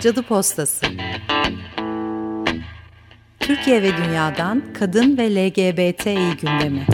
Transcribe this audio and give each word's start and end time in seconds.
Cadı 0.00 0.22
Postası. 0.22 0.86
Türkiye 3.40 3.82
ve 3.82 3.96
Dünya'dan 3.96 4.62
Kadın 4.78 5.18
ve 5.18 5.34
LGBTİ 5.34 6.36
gündemi. 6.40 6.86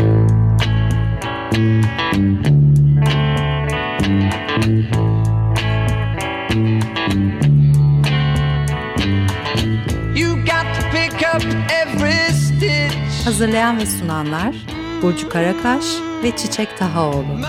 Hazırlayan 13.24 13.78
ve 13.78 13.86
sunanlar 13.86 14.56
Burcu 15.02 15.28
Karakaş 15.28 15.84
ve 16.22 16.36
Çiçek 16.36 16.78
Tahaoğlu. 16.78 17.42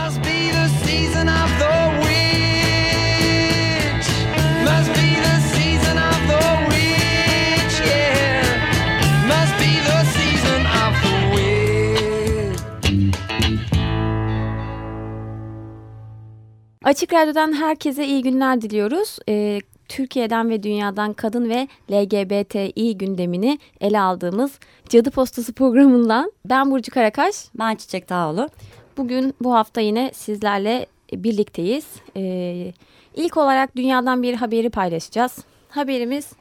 Açık 16.87 17.13
Radyo'dan 17.13 17.53
herkese 17.53 18.07
iyi 18.07 18.23
günler 18.23 18.61
diliyoruz. 18.61 19.17
Ee, 19.29 19.59
Türkiye'den 19.89 20.49
ve 20.49 20.63
dünyadan 20.63 21.13
kadın 21.13 21.49
ve 21.49 21.67
LGBTİ 21.91 22.97
gündemini 22.97 23.59
ele 23.81 23.99
aldığımız 23.99 24.59
Cadı 24.89 25.11
Postası 25.11 25.53
programından 25.53 26.31
ben 26.45 26.71
Burcu 26.71 26.91
Karakaş. 26.91 27.35
Ben 27.59 27.75
Çiçek 27.75 28.09
Dağoğlu. 28.09 28.49
Bugün 28.97 29.33
bu 29.41 29.53
hafta 29.53 29.81
yine 29.81 30.11
sizlerle 30.13 30.85
birlikteyiz. 31.13 31.85
Ee, 32.17 32.73
ilk 33.15 33.37
olarak 33.37 33.75
dünyadan 33.75 34.23
bir 34.23 34.33
haberi 34.33 34.69
paylaşacağız. 34.69 35.37
Haberimiz 35.69 36.33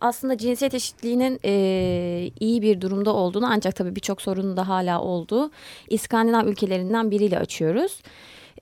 aslında 0.00 0.38
cinsiyet 0.38 0.74
eşitliğinin 0.74 1.40
e, 1.44 2.30
iyi 2.40 2.62
bir 2.62 2.80
durumda 2.80 3.14
olduğunu 3.14 3.46
ancak 3.50 3.76
tabii 3.76 3.96
birçok 3.96 4.22
sorunun 4.22 4.56
da 4.56 4.68
hala 4.68 5.02
olduğu 5.02 5.50
İskandinav 5.90 6.46
ülkelerinden 6.46 7.10
biriyle 7.10 7.38
açıyoruz. 7.38 8.00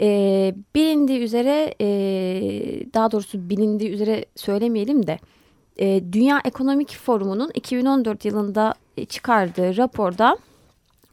E, 0.01 0.55
bilindiği 0.75 1.21
üzere 1.21 1.75
e, 1.81 1.87
daha 2.95 3.11
doğrusu 3.13 3.51
bilindiği 3.51 3.91
üzere 3.91 4.25
söylemeyelim 4.37 5.07
de 5.07 5.19
e, 5.77 6.13
Dünya 6.13 6.41
Ekonomik 6.45 6.97
Forumu'nun 6.97 7.51
2014 7.55 8.25
yılında 8.25 8.75
çıkardığı 9.09 9.77
raporda 9.77 10.39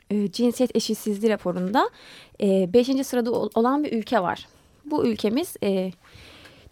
e, 0.10 0.32
cinsiyet 0.32 0.76
eşitsizliği 0.76 1.34
raporunda 1.34 1.90
5. 2.40 2.90
E, 2.90 3.04
sırada 3.04 3.32
olan 3.32 3.84
bir 3.84 3.92
ülke 3.92 4.20
var. 4.20 4.48
Bu 4.86 5.06
ülkemiz 5.06 5.56
e, 5.64 5.92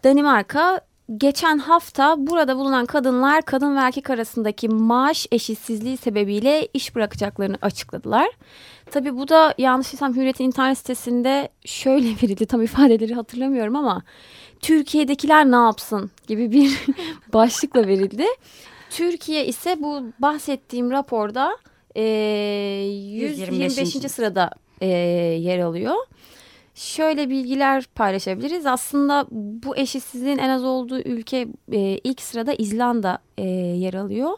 Danimarka 0.04 0.82
geçen 1.17 1.58
hafta 1.58 2.16
burada 2.17 2.58
bulunan 2.58 2.86
kadınlar 2.86 3.42
kadın 3.42 3.76
ve 3.76 3.80
erkek 3.80 4.09
arasındaki 4.09 4.70
maaş 4.70 5.28
eşitsizliği 5.31 5.98
sebebiyle 5.98 6.67
iş 6.73 6.95
bırakacaklarını 6.95 7.58
açıkladılar. 7.62 8.30
Tabii 8.92 9.17
bu 9.17 9.28
da 9.28 9.54
yanlışlıysam 9.58 10.16
Hürriyet'in 10.16 10.44
internet 10.44 10.78
sitesinde 10.78 11.50
şöyle 11.66 12.08
verildi 12.23 12.45
tam 12.45 12.62
ifadeleri 12.62 13.14
hatırlamıyorum 13.14 13.76
ama 13.76 14.04
Türkiye'dekiler 14.62 15.52
ne 15.52 15.56
yapsın 15.56 16.12
gibi 16.28 16.52
bir 16.52 16.80
başlıkla 17.34 17.88
verildi. 17.88 18.26
Türkiye 18.89 19.45
ise 19.45 19.76
bu 19.80 20.04
bahsettiğim 20.20 20.92
raporda 20.92 21.58
e, 21.95 22.04
125. 22.04 23.78
125. 23.78 24.12
sırada 24.12 24.50
e, 24.82 24.88
yer 24.88 25.59
alıyor. 25.59 25.95
Şöyle 26.75 27.30
bilgiler 27.30 27.86
paylaşabiliriz. 27.95 28.66
Aslında 28.66 29.25
bu 29.31 29.77
eşitsizliğin 29.77 30.38
en 30.38 30.50
az 30.50 30.64
olduğu 30.64 31.00
ülke 31.00 31.47
e, 31.72 31.80
ilk 31.80 32.22
sırada 32.22 32.53
İzlanda 32.53 33.19
e, 33.38 33.47
yer 33.47 33.94
alıyor 33.94 34.38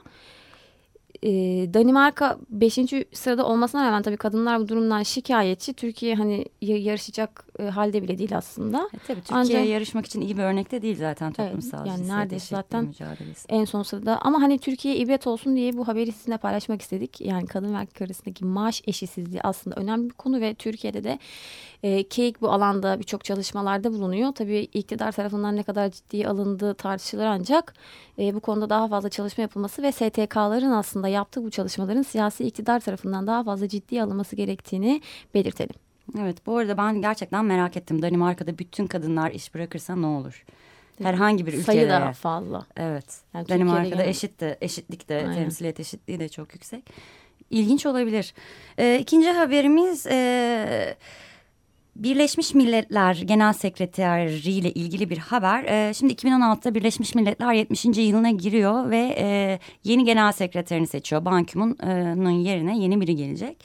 e, 1.24 1.30
Danimarka 1.74 2.38
5. 2.50 2.80
sırada 3.14 3.46
olmasına 3.46 3.86
rağmen 3.86 4.02
tabii 4.02 4.18
kadınlar 4.18 4.60
bu 4.60 4.68
durumdan 4.68 5.04
şikayetçi. 5.04 5.74
Türkiye 5.74 6.16
hani 6.16 6.46
yarışacak 6.62 7.46
e, 7.60 7.64
halde 7.64 8.04
bile 8.04 8.18
değil 8.18 8.38
aslında. 8.38 8.90
E, 8.94 8.98
tabii 9.08 9.22
Türkiye 9.22 9.40
Ancak, 9.40 9.68
yarışmak 9.68 10.06
için 10.06 10.22
iyi 10.22 10.38
bir 10.38 10.44
örnek 10.44 10.72
de 10.72 10.82
değil 10.82 10.98
zaten 10.98 11.34
toplumsal 11.34 11.88
evet, 11.88 11.98
yani 11.98 12.08
neredeyse 12.08 12.56
zaten 12.56 12.86
mücadelesi. 12.86 13.46
en 13.50 13.66
son 13.66 13.84
sırada. 13.84 14.18
Ama 14.22 14.42
hani 14.42 14.60
Türkiye 14.60 14.96
ibret 14.96 15.28
olsun 15.28 15.56
diye 15.56 15.78
bu 15.78 15.88
haberi 15.88 16.12
sizinle 16.12 16.38
paylaşmak 16.38 16.82
istedik. 16.82 17.22
Yani 17.22 17.46
kadın 17.46 17.74
ve 17.74 17.78
erkek 17.78 18.02
arasındaki 18.02 18.46
maaş 18.46 18.82
eşitsizliği 18.88 19.42
aslında 19.42 19.76
önemli 19.76 20.10
bir 20.10 20.14
konu 20.14 20.42
ve 20.42 20.54
Türkiye'de 20.54 21.04
de 21.04 21.20
e, 21.84 22.04
KEİK 22.04 22.42
bu 22.42 22.52
alanda 22.52 23.00
birçok 23.00 23.24
çalışmalarda 23.24 23.94
bulunuyor. 23.94 24.32
Tabii 24.32 24.60
iktidar 24.60 25.12
tarafından 25.12 25.56
ne 25.56 25.64
kadar 25.64 25.90
ciddiye 25.92 26.28
alındığı 26.28 26.74
tartışılır 26.74 27.26
ancak 27.26 27.74
e, 28.20 28.36
bu 28.36 28.40
konuda 28.40 28.70
daha 28.70 28.88
fazla 28.88 29.10
çalışma 29.10 29.42
yapılması 29.42 29.84
ve 29.84 29.92
STK'ların 29.92 30.72
aslında 30.72 31.08
yaptığı 31.08 31.44
bu 31.44 31.52
çalışmaların 31.52 32.02
siyasi 32.02 32.44
iktidar 32.44 32.80
tarafından 32.80 33.28
daha 33.28 33.44
fazla 33.44 33.68
ciddiye 33.68 34.04
alınması 34.04 34.36
gerektiğini 34.36 35.02
belirtelim. 35.34 35.76
Evet 36.20 36.46
bu 36.46 36.58
arada 36.58 36.78
ben 36.78 37.02
gerçekten 37.02 37.46
merak 37.46 37.78
ettim. 37.78 38.02
Danimarka'da 38.02 38.58
bütün 38.58 38.88
kadınlar 38.88 39.32
iş 39.32 39.54
bırakırsa 39.56 39.96
ne 39.96 40.06
olur? 40.06 40.46
Herhangi 41.04 41.46
bir 41.46 41.54
ülkede. 41.54 41.64
Sayı 41.64 41.90
da 41.90 42.14
fazla. 42.14 42.66
Evet. 42.78 43.22
Yani 43.34 43.50
Danimarka'da 43.50 44.04
eşit 44.04 44.40
de, 44.40 44.58
eşitlik 44.62 45.10
de, 45.10 45.16
Aynen. 45.16 45.36
temsiliyet 45.36 45.80
eşitliği 45.80 46.20
de 46.20 46.30
çok 46.30 46.54
yüksek. 46.54 46.84
İlginç 47.50 47.86
olabilir. 47.86 48.34
Ee, 48.78 49.00
ikinci 49.00 49.32
haberimiz... 49.32 50.08
E, 50.08 50.98
Birleşmiş 51.96 52.54
Milletler 52.54 53.16
Genel 53.16 53.54
Sekreteri 53.54 54.52
ile 54.52 54.72
ilgili 54.72 55.10
bir 55.10 55.18
haber. 55.18 55.64
Ee, 55.64 55.94
şimdi 55.94 56.14
2016'da 56.14 56.76
Birleşmiş 56.76 57.16
Milletler 57.16 57.54
70. 57.54 57.86
yılına 57.86 58.32
giriyor 58.32 58.90
ve 58.90 59.16
e, 59.18 59.60
yeni 59.84 60.06
genel 60.06 60.32
sekreterini 60.32 60.88
seçiyor. 60.88 61.26
Ban 61.26 61.44
Ki-moon'un 61.44 62.30
yerine 62.30 62.78
yeni 62.80 63.02
biri 63.02 63.16
gelecek. 63.16 63.64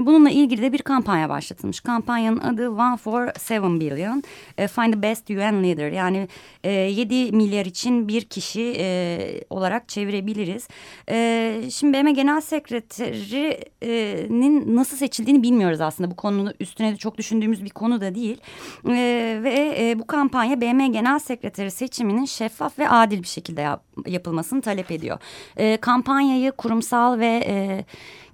Bununla 0.00 0.30
ilgili 0.30 0.62
de 0.62 0.72
bir 0.72 0.82
kampanya 0.82 1.28
başlatılmış. 1.28 1.80
Kampanyanın 1.80 2.38
adı 2.38 2.70
One 2.70 2.96
for 2.96 3.28
Seven 3.38 3.80
Billion. 3.80 4.22
E, 4.58 4.68
Find 4.68 4.94
the 4.94 5.02
Best 5.02 5.30
UN 5.30 5.64
Leader. 5.64 5.92
Yani 5.92 6.28
e, 6.64 6.70
7 6.70 7.32
milyar 7.32 7.66
için 7.66 8.08
bir 8.08 8.22
kişi 8.22 8.74
e, 8.78 9.40
olarak 9.50 9.88
çevirebiliriz. 9.88 10.68
E, 11.08 11.60
şimdi 11.70 11.98
BM 11.98 12.12
Genel 12.12 12.40
Sekreteri'nin 12.40 14.76
nasıl 14.76 14.96
seçildiğini 14.96 15.42
bilmiyoruz 15.42 15.80
aslında. 15.80 16.10
Bu 16.10 16.16
konunun 16.16 16.54
üstüne 16.60 16.92
de 16.92 16.96
çok 16.96 17.18
düşündüğümüz 17.18 17.64
bir 17.64 17.70
konu 17.70 18.00
da 18.00 18.14
değil. 18.14 18.40
E, 18.88 19.40
ve 19.42 19.76
e, 19.78 19.98
bu 19.98 20.06
kampanya 20.06 20.60
BM 20.60 20.88
Genel 20.88 21.18
Sekreteri 21.18 21.70
seçiminin 21.70 22.24
şeffaf 22.24 22.78
ve 22.78 22.88
adil 22.88 23.22
bir 23.22 23.28
şekilde 23.28 23.60
yap, 23.60 23.84
yapılmasını 24.06 24.60
talep 24.60 24.90
ediyor. 24.90 25.18
E, 25.56 25.76
kampanyayı 25.76 26.52
kurumsal 26.52 27.18
ve... 27.18 27.44
E, 27.46 27.84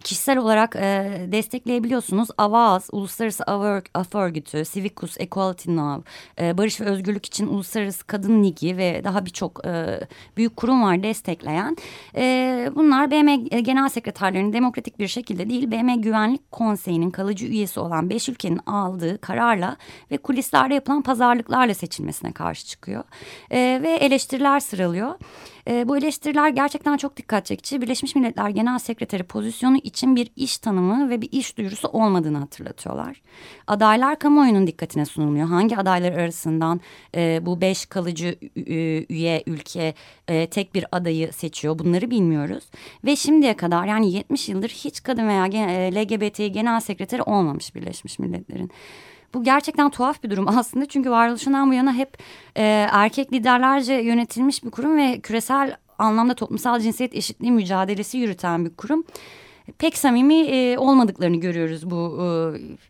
kişisel 0.05 0.39
olarak 0.39 0.77
e, 0.77 1.27
destekleyebiliyorsunuz. 1.33 2.29
Avaz, 2.39 2.89
Uluslararası 2.93 3.45
Af 3.95 4.15
Örgütü, 4.15 4.65
Civicus, 4.65 5.17
Equality 5.21 5.71
Now, 5.71 6.11
e, 6.41 6.59
Barış 6.59 6.81
ve 6.81 6.85
Özgürlük 6.85 7.27
için 7.27 7.47
Uluslararası 7.47 8.07
Kadın 8.07 8.45
Ligi 8.45 8.77
ve 8.77 9.01
daha 9.05 9.27
birçok 9.27 9.67
e, 9.67 10.01
büyük 10.37 10.57
kurum 10.57 10.83
var 10.83 11.03
destekleyen. 11.03 11.77
E, 12.17 12.71
bunlar 12.75 13.11
BM 13.11 13.37
Genel 13.61 13.89
Sekreterlerinin 13.89 14.53
demokratik 14.53 14.99
bir 14.99 15.09
şekilde 15.09 15.51
değil, 15.51 15.71
BM 15.71 15.97
Güvenlik 15.97 16.53
Konseyi'nin 16.53 17.11
kalıcı 17.11 17.47
üyesi 17.47 17.81
olan 17.81 18.11
beş 18.11 18.29
ülkenin 18.29 18.61
aldığı 18.67 19.21
kararla 19.21 19.77
ve 20.11 20.17
kulislerde 20.17 20.75
yapılan 20.75 21.03
pazarlıklarla 21.03 21.75
seçilmesine 21.75 22.33
karşı 22.33 22.67
çıkıyor. 22.67 23.05
E, 23.51 23.81
ve 23.83 23.91
eleştiriler 23.91 24.61
sıralıyor. 24.61 25.15
E, 25.69 25.89
bu 25.89 25.97
eleştiriler 25.97 26.49
gerçekten 26.49 26.97
çok 26.97 27.17
dikkat 27.17 27.47
çekici. 27.47 27.83
Birleşmiş 27.83 28.17
Milletler 28.17 28.49
Genel 28.49 28.79
Sekreteri 28.79 29.23
pozisyonu 29.23 29.77
için 29.77 30.17
bir 30.17 30.31
iş 30.37 30.59
tanımı 30.59 31.11
ve 31.11 31.21
bir 31.21 31.29
iş 31.33 31.57
duyurusu 31.59 31.89
olmadığını 31.89 32.39
hatırlatıyorlar. 32.39 33.23
Adaylar 33.67 34.19
kamuoyunun 34.19 34.67
dikkatine 34.67 35.05
sunulmuyor. 35.05 35.49
Hangi 35.49 35.77
adaylar 35.77 36.13
arasından 36.13 36.81
e, 37.15 37.41
bu 37.47 37.61
beş 37.61 37.87
kalıcı 37.87 38.39
üye 39.09 39.43
ülke 39.47 39.95
e, 40.29 40.47
tek 40.47 40.75
bir 40.75 40.85
adayı 40.93 41.33
seçiyor 41.33 41.79
bunları 41.79 42.11
bilmiyoruz. 42.11 42.65
Ve 43.05 43.17
şimdiye 43.17 43.57
kadar 43.57 43.87
yani 43.87 44.13
70 44.13 44.49
yıldır 44.49 44.69
hiç 44.69 45.03
kadın 45.03 45.29
veya 45.29 45.47
e, 45.47 45.95
LGBT 45.95 46.55
genel 46.55 46.81
sekreteri 46.81 47.23
olmamış 47.23 47.75
Birleşmiş 47.75 48.19
Milletler'in. 48.19 48.71
Bu 49.35 49.45
gerçekten 49.45 49.91
tuhaf 49.91 50.23
bir 50.23 50.31
durum 50.31 50.49
aslında 50.59 50.87
çünkü 50.87 51.11
varoluşundan 51.11 51.71
bu 51.71 51.75
yana 51.75 51.93
hep 51.93 52.19
e, 52.57 52.89
erkek 52.93 53.33
liderlerce 53.33 53.95
yönetilmiş 53.95 54.65
bir 54.65 54.71
kurum 54.71 54.97
ve 54.97 55.21
küresel 55.21 55.77
anlamda 55.99 56.35
toplumsal 56.35 56.81
cinsiyet 56.81 57.15
eşitliği 57.15 57.53
mücadelesi 57.53 58.19
yürüten 58.19 58.65
bir 58.65 58.77
kurum 58.77 59.05
pek 59.79 59.99
samimi 59.99 60.35
e, 60.35 60.79
olmadıklarını 60.79 61.37
görüyoruz 61.37 61.91
bu 61.91 62.19
e, 62.23 62.27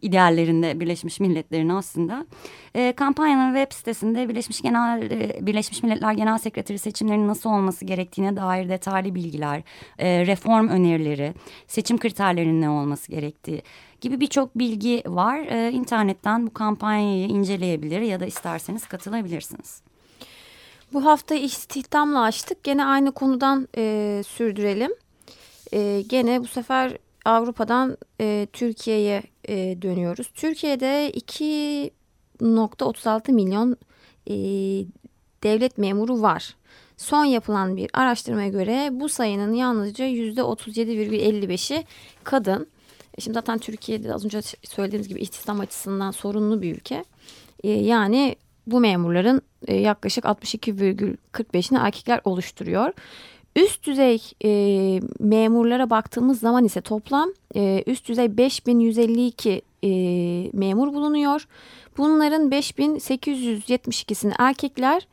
ideallerinde 0.02 0.80
Birleşmiş 0.80 1.20
Milletler'in 1.20 1.68
aslında. 1.68 2.26
E, 2.74 2.92
kampanyanın 2.92 3.54
web 3.54 3.76
sitesinde 3.76 4.28
Birleşmiş 4.28 4.60
Genel 4.60 5.10
e, 5.10 5.46
Birleşmiş 5.46 5.82
Milletler 5.82 6.12
Genel 6.12 6.38
Sekreteri 6.38 6.78
seçimlerinin 6.78 7.28
nasıl 7.28 7.50
olması 7.50 7.84
gerektiğine 7.84 8.36
dair 8.36 8.68
detaylı 8.68 9.14
bilgiler, 9.14 9.62
e, 9.98 10.26
reform 10.26 10.68
önerileri, 10.68 11.34
seçim 11.66 11.98
kriterlerinin 11.98 12.60
ne 12.60 12.70
olması 12.70 13.10
gerektiği 13.10 13.62
gibi 14.00 14.20
birçok 14.20 14.58
bilgi 14.58 15.02
var. 15.06 15.38
E, 15.38 15.72
internetten 15.72 16.46
bu 16.46 16.52
kampanyayı 16.52 17.28
inceleyebilir 17.28 18.00
ya 18.00 18.20
da 18.20 18.26
isterseniz 18.26 18.86
katılabilirsiniz. 18.86 19.82
Bu 20.92 21.04
hafta 21.04 21.34
istihdamla 21.34 22.22
açtık. 22.22 22.64
Gene 22.64 22.84
aynı 22.84 23.12
konudan 23.12 23.68
e, 23.76 24.22
sürdürelim. 24.26 24.92
E, 25.72 26.02
gene 26.08 26.40
bu 26.40 26.46
sefer 26.46 26.98
Avrupa'dan 27.24 27.96
e, 28.20 28.46
Türkiye'ye 28.52 29.22
e, 29.48 29.82
dönüyoruz. 29.82 30.30
Türkiye'de 30.34 31.10
2.36 31.10 33.32
milyon 33.32 33.76
e, 34.26 34.34
devlet 35.42 35.78
memuru 35.78 36.22
var. 36.22 36.56
Son 36.96 37.24
yapılan 37.24 37.76
bir 37.76 37.90
araştırmaya 37.92 38.48
göre 38.48 38.88
bu 38.92 39.08
sayının 39.08 39.54
yalnızca 39.54 40.04
%37,55'i 40.04 41.84
kadın. 42.24 42.66
E, 43.18 43.20
şimdi 43.20 43.34
zaten 43.34 43.58
Türkiye'de 43.58 44.14
az 44.14 44.24
önce 44.24 44.40
söylediğimiz 44.62 45.08
gibi 45.08 45.20
istihdam 45.20 45.60
açısından 45.60 46.10
sorunlu 46.10 46.62
bir 46.62 46.76
ülke. 46.76 47.04
E, 47.64 47.70
yani 47.70 48.36
bu 48.66 48.80
memurların 48.80 49.42
e, 49.66 49.76
yaklaşık 49.76 50.24
62,45'ini 50.24 51.78
erkekler 51.78 52.20
oluşturuyor. 52.24 52.92
Üst 53.56 53.86
düzey 53.86 54.22
e, 54.44 54.50
memurlara 55.20 55.90
baktığımız 55.90 56.40
zaman 56.40 56.64
ise 56.64 56.80
toplam 56.80 57.30
e, 57.56 57.82
üst 57.86 58.08
düzey 58.08 58.36
5152 58.36 59.62
e, 59.84 59.90
memur 60.52 60.94
bulunuyor. 60.94 61.48
Bunların 61.96 62.50
5872'sini 62.50 64.32
erkekler 64.38 65.06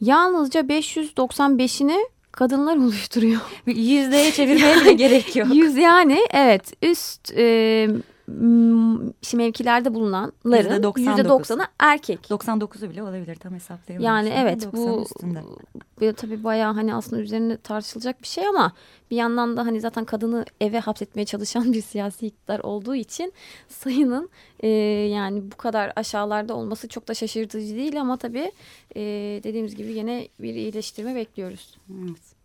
yalnızca 0.00 0.60
595'ini 0.60 1.98
kadınlar 2.38 2.76
oluşturuyor. 2.76 3.40
Yüzdeye 3.66 4.32
çevirmeye 4.38 4.76
bile 4.80 4.92
gerek 4.92 5.36
yok. 5.36 5.54
Yüz 5.54 5.76
yani 5.76 6.18
evet 6.30 6.72
üst 6.82 7.32
e, 7.36 7.88
mevkilerde 9.36 9.94
bulunanların 9.94 10.82
%90'ı 10.82 11.66
erkek. 11.78 12.20
99'u 12.20 12.90
bile 12.90 13.02
olabilir 13.02 13.36
tam 13.36 13.54
hesaplayamadım. 13.54 14.06
Yani 14.06 14.28
evet 14.36 14.68
bu, 14.72 15.04
bu 16.00 16.12
tabii 16.12 16.44
bayağı 16.44 16.74
hani 16.74 16.94
aslında 16.94 17.22
üzerine 17.22 17.56
tartışılacak 17.56 18.22
bir 18.22 18.26
şey 18.26 18.46
ama 18.46 18.72
bir 19.10 19.16
yandan 19.16 19.56
da 19.56 19.66
hani 19.66 19.80
zaten 19.80 20.04
kadını 20.04 20.44
eve 20.60 20.80
hapsetmeye 20.80 21.26
çalışan 21.26 21.72
bir 21.72 21.82
siyasi 21.82 22.26
iktidar 22.26 22.60
olduğu 22.60 22.94
için 22.94 23.32
sayının 23.68 24.30
e, 24.60 24.68
yani 24.68 25.42
bu 25.52 25.56
kadar 25.56 25.92
aşağılarda 25.96 26.54
olması 26.54 26.88
çok 26.88 27.08
da 27.08 27.14
şaşırtıcı 27.14 27.76
değil 27.76 28.00
ama 28.00 28.16
tabii 28.16 28.52
e, 28.96 29.00
dediğimiz 29.44 29.76
gibi 29.76 29.92
yine 29.92 30.28
bir 30.40 30.54
iyileştirme 30.54 31.14
bekliyoruz. 31.14 31.78
Evet. 32.02 32.37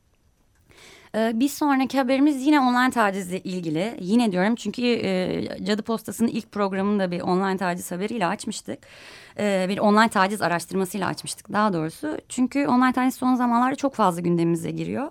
Ee, 1.15 1.31
bir 1.35 1.49
sonraki 1.49 1.97
haberimiz 1.97 2.45
yine 2.45 2.59
online 2.59 2.91
tacizle 2.91 3.39
ilgili. 3.39 3.97
Yine 3.99 4.31
diyorum 4.31 4.55
çünkü 4.55 4.81
e, 4.81 5.65
Cadı 5.65 5.81
Postası'nın 5.81 6.27
ilk 6.27 6.51
programında 6.51 7.11
bir 7.11 7.21
online 7.21 7.57
taciz 7.57 7.91
haberiyle 7.91 8.27
açmıştık. 8.27 8.79
E, 9.39 9.65
bir 9.69 9.77
online 9.77 10.09
taciz 10.09 10.41
araştırmasıyla 10.41 11.07
açmıştık 11.07 11.53
daha 11.53 11.73
doğrusu. 11.73 12.17
Çünkü 12.29 12.67
online 12.67 12.93
taciz 12.93 13.15
son 13.15 13.35
zamanlarda 13.35 13.75
çok 13.75 13.95
fazla 13.95 14.21
gündemimize 14.21 14.71
giriyor. 14.71 15.09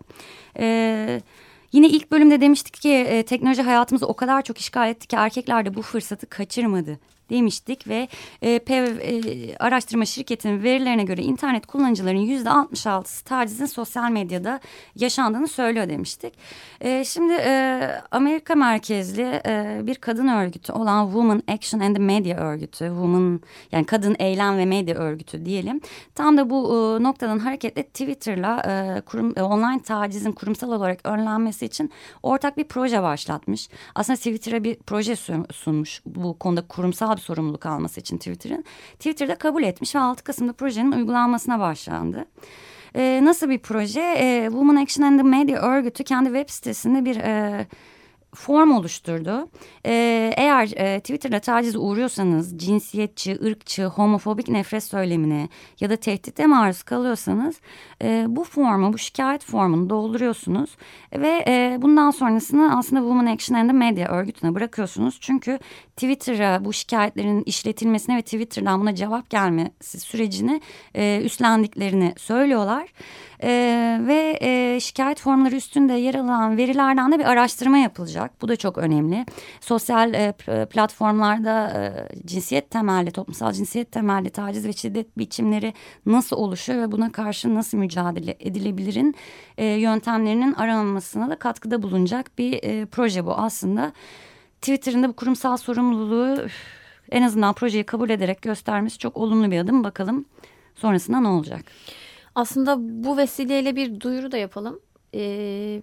Evet. 0.56 1.24
Yine 1.72 1.88
ilk 1.88 2.10
bölümde 2.12 2.40
demiştik 2.40 2.74
ki 2.74 2.92
e, 2.92 3.22
teknoloji 3.22 3.62
hayatımızı 3.62 4.06
o 4.06 4.14
kadar 4.14 4.42
çok 4.42 4.58
işgal 4.58 4.88
etti 4.88 5.06
ki 5.06 5.16
erkekler 5.16 5.66
de 5.66 5.74
bu 5.74 5.82
fırsatı 5.82 6.26
kaçırmadı 6.26 6.98
demiştik 7.32 7.88
ve 7.88 8.08
e, 8.42 8.58
PEV 8.58 8.98
e, 8.98 9.56
araştırma 9.56 10.04
şirketinin 10.04 10.62
verilerine 10.62 11.04
göre 11.04 11.22
internet 11.22 11.66
kullanıcıların 11.66 12.18
yüzde 12.18 12.48
66'sı 12.48 13.24
tacizin 13.24 13.66
sosyal 13.66 14.10
medyada 14.10 14.60
yaşandığını 14.96 15.48
söylüyor 15.48 15.88
demiştik. 15.88 16.34
E, 16.80 17.04
şimdi 17.04 17.32
e, 17.32 17.82
Amerika 18.10 18.54
merkezli 18.54 19.40
e, 19.46 19.80
bir 19.82 19.94
kadın 19.94 20.28
örgütü 20.28 20.72
olan 20.72 21.04
Women 21.04 21.42
Action 21.48 21.80
and 21.80 21.96
Media 21.96 22.38
örgütü, 22.38 22.84
Women 22.84 23.40
yani 23.72 23.86
kadın 23.86 24.16
eylem 24.18 24.58
ve 24.58 24.64
medya 24.66 24.96
örgütü 24.96 25.44
diyelim. 25.44 25.80
Tam 26.14 26.36
da 26.36 26.50
bu 26.50 26.66
e, 26.68 27.02
noktadan 27.02 27.38
hareketle 27.38 27.82
Twitter'la 27.82 28.62
e, 28.66 29.00
kurum, 29.00 29.32
e, 29.36 29.42
online 29.42 29.82
tacizin 29.82 30.32
kurumsal 30.32 30.72
olarak 30.72 31.00
önlenmesi 31.04 31.66
için 31.66 31.90
ortak 32.22 32.56
bir 32.56 32.64
proje 32.64 33.02
başlatmış. 33.02 33.68
Aslında 33.94 34.16
Twitter'a 34.16 34.64
bir 34.64 34.76
proje 34.76 35.16
sunmuş 35.52 36.02
bu 36.06 36.38
konuda 36.38 36.66
kurumsal 36.66 37.16
bir 37.16 37.21
sorumluluk 37.22 37.66
alması 37.66 38.00
için 38.00 38.18
Twitter'ın. 38.18 38.64
Twitter'da 38.92 39.34
kabul 39.34 39.62
etmiş 39.62 39.94
ve 39.94 39.98
6 39.98 40.24
Kasım'da 40.24 40.52
projenin 40.52 40.92
uygulanmasına 40.92 41.60
başlandı. 41.60 42.24
Ee, 42.96 43.20
nasıl 43.22 43.50
bir 43.50 43.58
proje? 43.58 44.00
Ee, 44.00 44.44
Women 44.50 44.82
Action 44.82 45.06
and 45.06 45.18
the 45.18 45.22
Media 45.22 45.62
örgütü 45.62 46.04
kendi 46.04 46.28
web 46.28 46.48
sitesinde 46.48 47.04
bir 47.04 47.16
e, 47.16 47.66
form 48.34 48.72
oluşturdu. 48.72 49.48
Ee, 49.86 50.34
eğer 50.36 50.70
e, 50.76 51.00
Twitter'da 51.00 51.40
taciz 51.40 51.76
uğruyorsanız, 51.76 52.58
cinsiyetçi, 52.58 53.38
ırkçı, 53.44 53.84
homofobik 53.84 54.48
nefret 54.48 54.84
söylemine 54.84 55.48
ya 55.80 55.90
da 55.90 55.96
tehditte 55.96 56.46
maruz 56.46 56.82
kalıyorsanız 56.82 57.60
e, 58.02 58.24
bu 58.28 58.44
formu, 58.44 58.92
bu 58.92 58.98
şikayet 58.98 59.44
formunu 59.44 59.90
dolduruyorsunuz 59.90 60.76
ve 61.12 61.44
e, 61.48 61.78
bundan 61.82 62.10
sonrasını 62.10 62.78
aslında 62.78 63.00
Women 63.00 63.26
Action 63.26 63.58
and 63.58 63.70
the 63.70 63.76
Media 63.76 64.12
örgütüne 64.12 64.54
bırakıyorsunuz. 64.54 65.18
Çünkü 65.20 65.58
Twitter'a 65.96 66.64
bu 66.64 66.72
şikayetlerin 66.72 67.42
işletilmesine 67.46 68.16
ve 68.16 68.22
Twitter'dan 68.22 68.80
buna 68.80 68.94
cevap 68.94 69.30
gelmesi 69.30 70.00
sürecini 70.00 70.60
üstlendiklerini 71.24 72.14
söylüyorlar. 72.16 72.88
Ve 74.06 74.78
şikayet 74.80 75.20
formları 75.20 75.56
üstünde 75.56 75.92
yer 75.92 76.14
alan 76.14 76.56
verilerden 76.56 77.12
de 77.12 77.18
bir 77.18 77.24
araştırma 77.24 77.78
yapılacak. 77.78 78.21
Bu 78.42 78.48
da 78.48 78.56
çok 78.56 78.78
önemli. 78.78 79.26
Sosyal 79.60 80.14
e, 80.14 80.34
platformlarda 80.70 81.70
e, 81.70 82.08
cinsiyet 82.26 82.70
temelli, 82.70 83.10
toplumsal 83.10 83.52
cinsiyet 83.52 83.92
temelli 83.92 84.30
taciz 84.30 84.66
ve 84.66 84.72
şiddet 84.72 85.18
biçimleri 85.18 85.74
nasıl 86.06 86.36
oluşuyor 86.36 86.82
ve 86.82 86.92
buna 86.92 87.12
karşı 87.12 87.54
nasıl 87.54 87.78
mücadele 87.78 88.36
edilebilirin 88.40 89.14
e, 89.58 89.64
yöntemlerinin 89.64 90.54
aranmasına 90.54 91.30
da 91.30 91.36
katkıda 91.36 91.82
bulunacak 91.82 92.38
bir 92.38 92.60
e, 92.62 92.86
proje 92.86 93.26
bu 93.26 93.34
aslında. 93.34 93.92
Twitter'ın 94.60 95.02
da 95.02 95.08
bu 95.08 95.12
kurumsal 95.12 95.56
sorumluluğu 95.56 96.46
en 97.10 97.22
azından 97.22 97.54
projeyi 97.54 97.84
kabul 97.84 98.10
ederek 98.10 98.42
göstermesi 98.42 98.98
çok 98.98 99.16
olumlu 99.16 99.50
bir 99.50 99.58
adım. 99.58 99.84
Bakalım 99.84 100.24
sonrasında 100.74 101.20
ne 101.20 101.28
olacak? 101.28 101.64
Aslında 102.34 102.76
bu 102.78 103.16
vesileyle 103.16 103.76
bir 103.76 104.00
duyuru 104.00 104.32
da 104.32 104.36
yapalım. 104.36 104.80
Ee, 105.14 105.82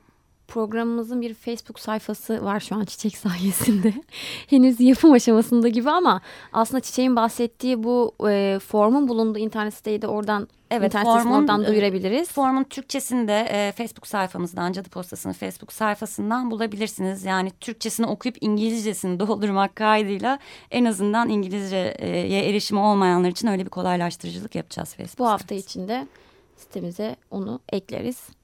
programımızın 0.49 1.21
bir 1.21 1.33
Facebook 1.33 1.79
sayfası 1.79 2.45
var 2.45 2.59
şu 2.59 2.75
an 2.75 2.85
Çiçek 2.85 3.17
sayesinde. 3.17 3.93
Henüz 4.47 4.79
yapım 4.79 5.11
aşamasında 5.11 5.67
gibi 5.67 5.89
ama 5.89 6.21
aslında 6.53 6.81
Çiçek'in 6.81 7.15
bahsettiği 7.15 7.83
bu 7.83 8.15
e, 8.29 8.59
formun 8.67 9.07
bulunduğu 9.07 9.39
internet 9.39 9.73
siteyi 9.73 10.01
de 10.01 10.07
oradan 10.07 10.47
Evet, 10.71 10.85
internet 10.85 11.07
formun, 11.07 11.41
oradan 11.41 11.63
e, 11.63 11.67
duyurabiliriz. 11.67 12.31
Formun 12.31 12.63
Türkçesini 12.63 13.27
de 13.27 13.47
e, 13.51 13.71
Facebook 13.71 14.07
sayfamızdan, 14.07 14.71
Cadı 14.71 14.89
Postası'nın 14.89 15.33
Facebook 15.33 15.73
sayfasından 15.73 16.51
bulabilirsiniz. 16.51 17.25
Yani 17.25 17.51
Türkçesini 17.59 18.05
okuyup 18.05 18.37
İngilizcesini 18.41 19.19
doldurmak 19.27 19.75
kaydıyla 19.75 20.39
en 20.71 20.85
azından 20.85 21.29
İngilizceye 21.29 22.49
erişimi 22.49 22.79
olmayanlar 22.79 23.29
için 23.29 23.47
öyle 23.47 23.65
bir 23.65 23.69
kolaylaştırıcılık 23.69 24.55
yapacağız 24.55 24.95
Facebook 24.95 25.19
Bu 25.19 25.27
hafta 25.27 25.55
içinde 25.55 26.07
sitemize 26.55 27.15
onu 27.31 27.59
ekleriz. 27.69 28.38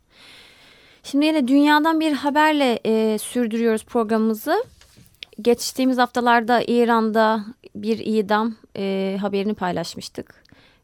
Şimdi 1.06 1.26
yine 1.26 1.48
dünyadan 1.48 2.00
bir 2.00 2.14
haberle 2.14 2.80
e, 2.86 3.18
sürdürüyoruz 3.18 3.86
programımızı. 3.86 4.64
Geçtiğimiz 5.42 5.98
haftalarda 5.98 6.62
İran'da 6.68 7.46
bir 7.76 8.00
idam 8.00 8.56
e, 8.78 9.18
haberini 9.22 9.54
paylaşmıştık. 9.54 10.44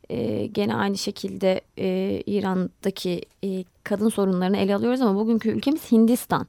E, 0.10 0.46
gene 0.46 0.76
aynı 0.76 0.98
şekilde 0.98 1.62
e, 1.78 2.22
İran'daki 2.26 3.22
e, 3.44 3.64
kadın 3.84 4.10
sorunlarını 4.10 4.58
ele 4.58 4.76
alıyoruz 4.76 5.02
ama 5.02 5.20
bugünkü 5.20 5.50
ülkemiz 5.50 5.92
Hindistan. 5.92 6.48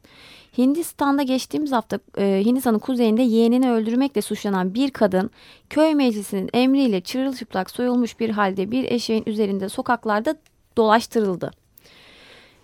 Hindistan'da 0.58 1.22
geçtiğimiz 1.22 1.72
hafta 1.72 1.98
e, 2.18 2.42
Hindistan'ın 2.44 2.78
kuzeyinde 2.78 3.22
yeğenini 3.22 3.70
öldürmekle 3.70 4.22
suçlanan 4.22 4.74
bir 4.74 4.90
kadın 4.90 5.30
köy 5.70 5.94
meclisinin 5.94 6.50
emriyle 6.54 7.00
çırılçıplak 7.00 7.70
soyulmuş 7.70 8.20
bir 8.20 8.30
halde 8.30 8.70
bir 8.70 8.84
eşeğin 8.84 9.22
üzerinde 9.26 9.68
sokaklarda 9.68 10.36
dolaştırıldı. 10.76 11.61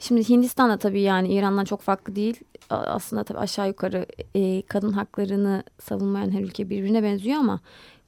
Şimdi 0.00 0.28
Hindistan'da 0.28 0.76
tabii 0.76 1.00
yani 1.00 1.28
İran'dan 1.28 1.64
çok 1.64 1.80
farklı 1.80 2.16
değil. 2.16 2.40
Aslında 2.70 3.24
tabii 3.24 3.38
aşağı 3.38 3.68
yukarı 3.68 4.06
e, 4.34 4.62
kadın 4.62 4.92
haklarını 4.92 5.62
savunmayan 5.80 6.30
her 6.30 6.40
ülke 6.40 6.70
birbirine 6.70 7.02
benziyor 7.02 7.38
ama 7.38 7.60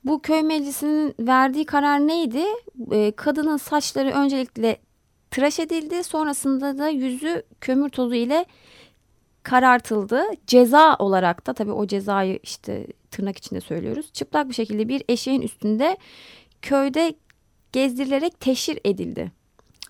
bu 0.05 0.23
köy 0.23 0.43
meclisinin 0.43 1.15
verdiği 1.21 1.65
karar 1.65 1.99
neydi? 1.99 2.43
E, 2.91 3.13
kadının 3.17 3.57
saçları 3.57 4.11
öncelikle 4.11 4.79
tıraş 5.31 5.59
edildi. 5.59 6.05
Sonrasında 6.05 6.79
da 6.79 6.89
yüzü 6.89 7.43
kömür 7.61 7.89
tozu 7.89 8.15
ile 8.15 8.45
karartıldı. 9.43 10.23
Ceza 10.47 10.97
olarak 10.99 11.47
da 11.47 11.53
tabii 11.53 11.73
o 11.73 11.87
cezayı 11.87 12.39
işte 12.43 12.87
tırnak 13.11 13.39
içinde 13.39 13.61
söylüyoruz. 13.61 14.13
Çıplak 14.13 14.49
bir 14.49 14.55
şekilde 14.55 14.89
bir 14.89 15.03
eşeğin 15.09 15.43
üstünde 15.43 15.97
köyde 16.63 17.15
gezdirilerek 17.73 18.41
teşhir 18.41 18.79
edildi 18.85 19.40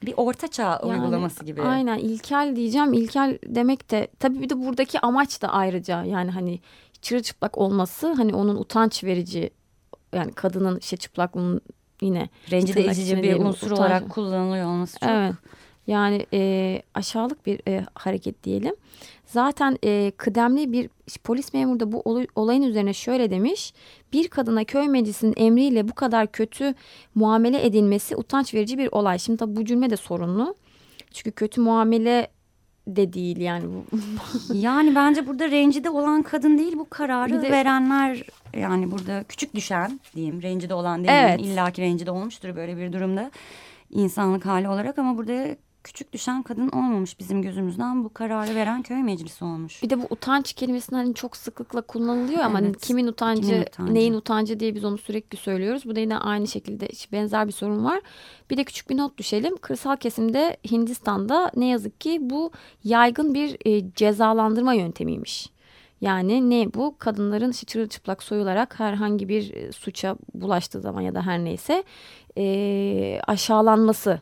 bir 0.02 0.14
orta 0.16 0.48
çağ 0.48 0.80
yani, 0.82 0.92
uygulaması 0.92 1.44
gibi. 1.44 1.62
Aynen 1.62 1.98
ilkel 1.98 2.56
diyeceğim. 2.56 2.92
İlkel 2.92 3.38
demek 3.46 3.90
de 3.90 4.08
tabii 4.18 4.42
bir 4.42 4.48
de 4.48 4.58
buradaki 4.66 5.00
amaç 5.00 5.42
da 5.42 5.48
ayrıca 5.48 6.04
yani 6.04 6.30
hani 6.30 6.60
çırılçıplak 7.02 7.58
olması 7.58 8.12
hani 8.12 8.34
onun 8.34 8.56
utanç 8.56 9.04
verici 9.04 9.50
yani 10.12 10.32
kadının 10.32 10.78
işte 10.78 10.96
çıplaklığının 10.96 11.60
yine. 12.00 12.28
Rencide 12.50 12.84
edici 12.84 13.22
bir 13.22 13.36
unsur 13.36 13.70
utanç- 13.70 13.78
olarak 13.78 14.10
kullanılıyor 14.10 14.66
olması 14.66 15.00
çok. 15.00 15.08
Evet. 15.08 15.34
Yani 15.86 16.26
e, 16.32 16.82
aşağılık 16.94 17.46
bir 17.46 17.60
e, 17.68 17.86
hareket 17.94 18.44
diyelim. 18.44 18.74
Zaten 19.30 19.78
e, 19.84 20.12
kıdemli 20.16 20.72
bir 20.72 20.90
polis 21.24 21.54
memuru 21.54 21.80
da 21.80 21.92
bu 21.92 22.00
olay- 22.04 22.26
olayın 22.34 22.62
üzerine 22.62 22.92
şöyle 22.92 23.30
demiş. 23.30 23.74
Bir 24.12 24.28
kadına 24.28 24.64
köy 24.64 24.88
meclisinin 24.88 25.34
emriyle 25.36 25.88
bu 25.88 25.94
kadar 25.94 26.32
kötü 26.32 26.74
muamele 27.14 27.66
edilmesi 27.66 28.16
utanç 28.16 28.54
verici 28.54 28.78
bir 28.78 28.88
olay. 28.92 29.18
Şimdi 29.18 29.36
tabii 29.36 29.56
bu 29.56 29.64
cümle 29.64 29.90
de 29.90 29.96
sorunlu. 29.96 30.54
Çünkü 31.12 31.30
kötü 31.32 31.60
muamele 31.60 32.28
de 32.86 33.12
değil 33.12 33.36
yani. 33.36 33.64
bu. 33.64 33.84
Yani 34.54 34.94
bence 34.94 35.26
burada 35.26 35.50
rencide 35.50 35.90
olan 35.90 36.22
kadın 36.22 36.58
değil 36.58 36.72
bu 36.78 36.88
kararı 36.90 37.42
de- 37.42 37.50
verenler 37.50 38.22
yani 38.56 38.90
burada 38.90 39.24
küçük 39.28 39.54
düşen 39.54 40.00
diyeyim 40.16 40.42
rencide 40.42 40.74
olan 40.74 41.04
değil 41.04 41.18
Evet. 41.22 41.40
İlla 41.40 41.70
ki 41.70 41.82
rencide 41.82 42.10
olmuştur 42.10 42.56
böyle 42.56 42.76
bir 42.76 42.92
durumda 42.92 43.30
insanlık 43.90 44.46
hali 44.46 44.68
olarak 44.68 44.98
ama 44.98 45.18
burada 45.18 45.56
küçük 45.84 46.12
düşen 46.12 46.42
kadın 46.42 46.68
olmamış 46.68 47.18
bizim 47.18 47.42
gözümüzden 47.42 48.04
bu 48.04 48.12
kararı 48.14 48.54
veren 48.54 48.82
köy 48.82 49.02
meclisi 49.02 49.44
olmuş. 49.44 49.82
Bir 49.82 49.90
de 49.90 49.98
bu 50.02 50.06
utanç 50.10 50.52
kelimesinin 50.52 50.98
hani 50.98 51.14
çok 51.14 51.36
sıklıkla 51.36 51.80
kullanılıyor 51.82 52.40
ama 52.40 52.60
Evet. 52.60 52.80
kimin 52.80 53.06
utancı, 53.06 53.42
Kimin 53.42 53.62
utancı? 53.62 53.94
neyin 53.94 54.14
utancı 54.14 54.60
diye 54.60 54.74
biz 54.74 54.84
onu 54.84 54.98
sürekli 54.98 55.36
söylüyoruz. 55.36 55.82
Bu 55.86 55.96
da 55.96 56.00
yine 56.00 56.18
aynı 56.18 56.46
şekilde 56.48 56.88
benzer 57.12 57.46
bir 57.46 57.52
sorun 57.52 57.84
var. 57.84 58.00
Bir 58.50 58.56
de 58.56 58.64
küçük 58.64 58.90
bir 58.90 58.96
not 58.96 59.18
düşelim. 59.18 59.56
Kırsal 59.56 59.96
kesimde 59.96 60.56
Hindistan'da 60.70 61.50
ne 61.56 61.66
yazık 61.66 62.00
ki 62.00 62.18
bu 62.22 62.50
yaygın 62.84 63.34
bir 63.34 63.56
e, 63.66 63.90
cezalandırma 63.94 64.74
yöntemiymiş. 64.74 65.50
Yani 66.00 66.50
ne 66.50 66.74
bu? 66.74 66.94
Kadınların 66.98 67.50
işte 67.50 67.66
çırılçıplak 67.66 68.22
soyularak 68.22 68.80
herhangi 68.80 69.28
bir 69.28 69.54
e, 69.54 69.72
suça 69.72 70.16
bulaştığı 70.34 70.80
zaman 70.80 71.00
ya 71.00 71.14
da 71.14 71.26
her 71.26 71.38
neyse 71.44 71.84
e, 72.38 73.20
aşağılanması 73.26 74.20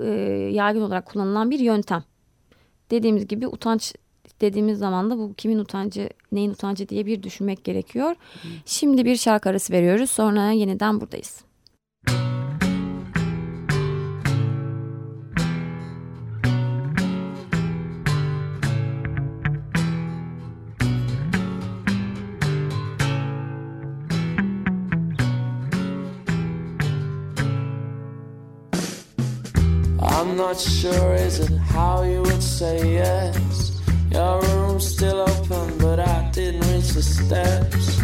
e, 0.00 0.08
yaygın 0.52 0.80
olarak 0.80 1.06
kullanılan 1.06 1.50
bir 1.50 1.58
yöntem. 1.58 2.04
Dediğimiz 2.90 3.26
gibi 3.26 3.46
utanç 3.46 3.94
dediğimiz 4.40 4.78
zaman 4.78 5.10
da 5.10 5.18
bu 5.18 5.34
kimin 5.34 5.58
utancı, 5.58 6.10
neyin 6.32 6.50
utancı 6.50 6.88
diye 6.88 7.06
bir 7.06 7.22
düşünmek 7.22 7.64
gerekiyor. 7.64 8.14
Şimdi 8.66 9.04
bir 9.04 9.16
şarkı 9.16 9.48
arası 9.48 9.72
veriyoruz. 9.72 10.10
Sonra 10.10 10.50
yeniden 10.50 11.00
buradayız. 11.00 11.47
Not 30.48 30.58
sure, 30.58 31.14
is 31.14 31.40
it 31.40 31.54
how 31.58 32.02
you 32.04 32.22
would 32.22 32.42
say 32.42 32.94
yes? 32.94 33.82
Your 34.10 34.40
room's 34.40 34.86
still 34.86 35.20
open, 35.20 35.76
but 35.76 36.00
I 36.00 36.30
didn't 36.32 36.62
reach 36.72 36.88
the 36.92 37.02
steps. 37.02 38.00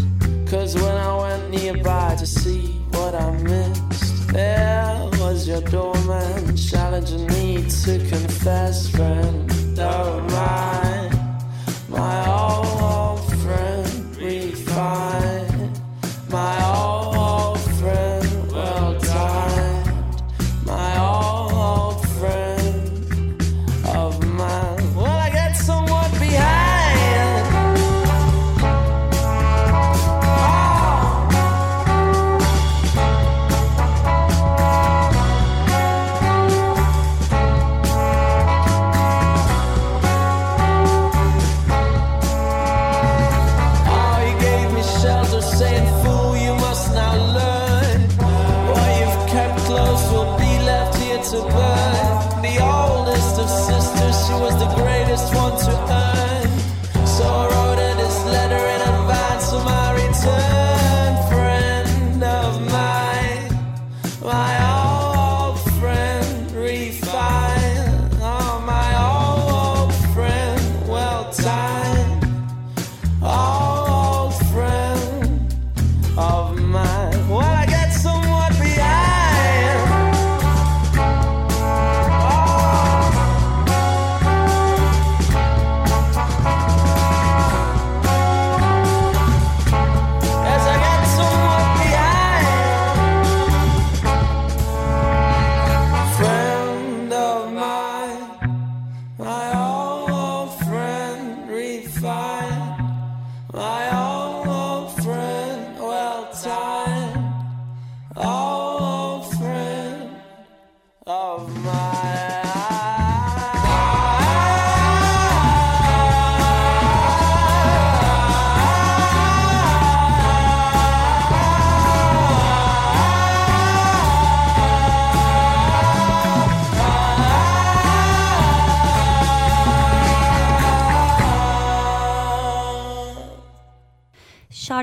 Cause 0.50 0.74
when 0.74 0.94
I 0.94 1.16
went 1.22 1.50
nearby 1.50 2.16
to 2.18 2.26
see 2.26 2.66
what 2.90 3.14
I 3.14 3.30
missed, 3.42 4.28
there 4.28 5.08
was 5.20 5.48
your 5.48 5.62
doorman 5.62 6.54
challenging 6.54 7.26
me 7.28 7.64
to 7.84 7.98
confess, 8.10 8.90
friend 8.90 9.50
of 9.78 10.30
mine. 10.30 10.83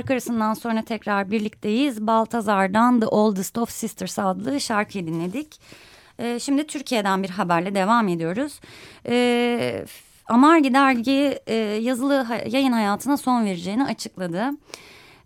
Şarkı 0.02 0.14
arasından 0.14 0.54
sonra 0.54 0.82
tekrar 0.82 1.32
birlikteyiz. 1.32 2.08
Baltazar'dan 2.08 3.00
The 3.00 3.08
Oldest 3.08 3.58
of 3.58 3.70
Sisters 3.70 4.20
adlı 4.20 4.62
şarkıyı 4.62 5.08
dinledik. 5.08 5.62
Ee, 6.20 6.40
şimdi 6.40 6.68
Türkiye'den 6.68 7.24
bir 7.24 7.30
haberle 7.30 7.76
devam 7.76 8.08
ediyoruz. 8.08 8.60
Ee, 9.08 9.86
Amargi 10.28 10.74
dergi 10.74 11.40
e, 11.48 11.56
yazılı 11.56 12.28
yayın 12.48 12.72
hayatına 12.72 13.18
son 13.18 13.46
vereceğini 13.46 13.84
açıkladı. 13.84 14.50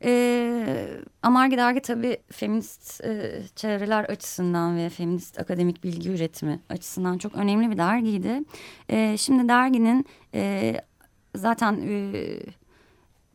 Ee, 0.04 0.88
Amargi 1.24 1.58
dergi 1.58 1.82
tabii 1.82 2.18
feminist 2.32 3.04
e, 3.04 3.42
çevreler 3.56 4.04
açısından 4.04 4.78
ve 4.78 4.90
feminist 4.90 5.40
akademik 5.40 5.84
bilgi 5.84 6.10
üretimi 6.10 6.60
açısından 6.70 7.18
çok 7.18 7.36
önemli 7.36 7.72
bir 7.72 7.78
dergiydi. 7.78 8.44
Ee, 8.90 9.16
şimdi 9.18 9.50
derginin 9.50 10.06
e, 10.34 10.74
zaten 11.36 11.82
e, 11.88 12.24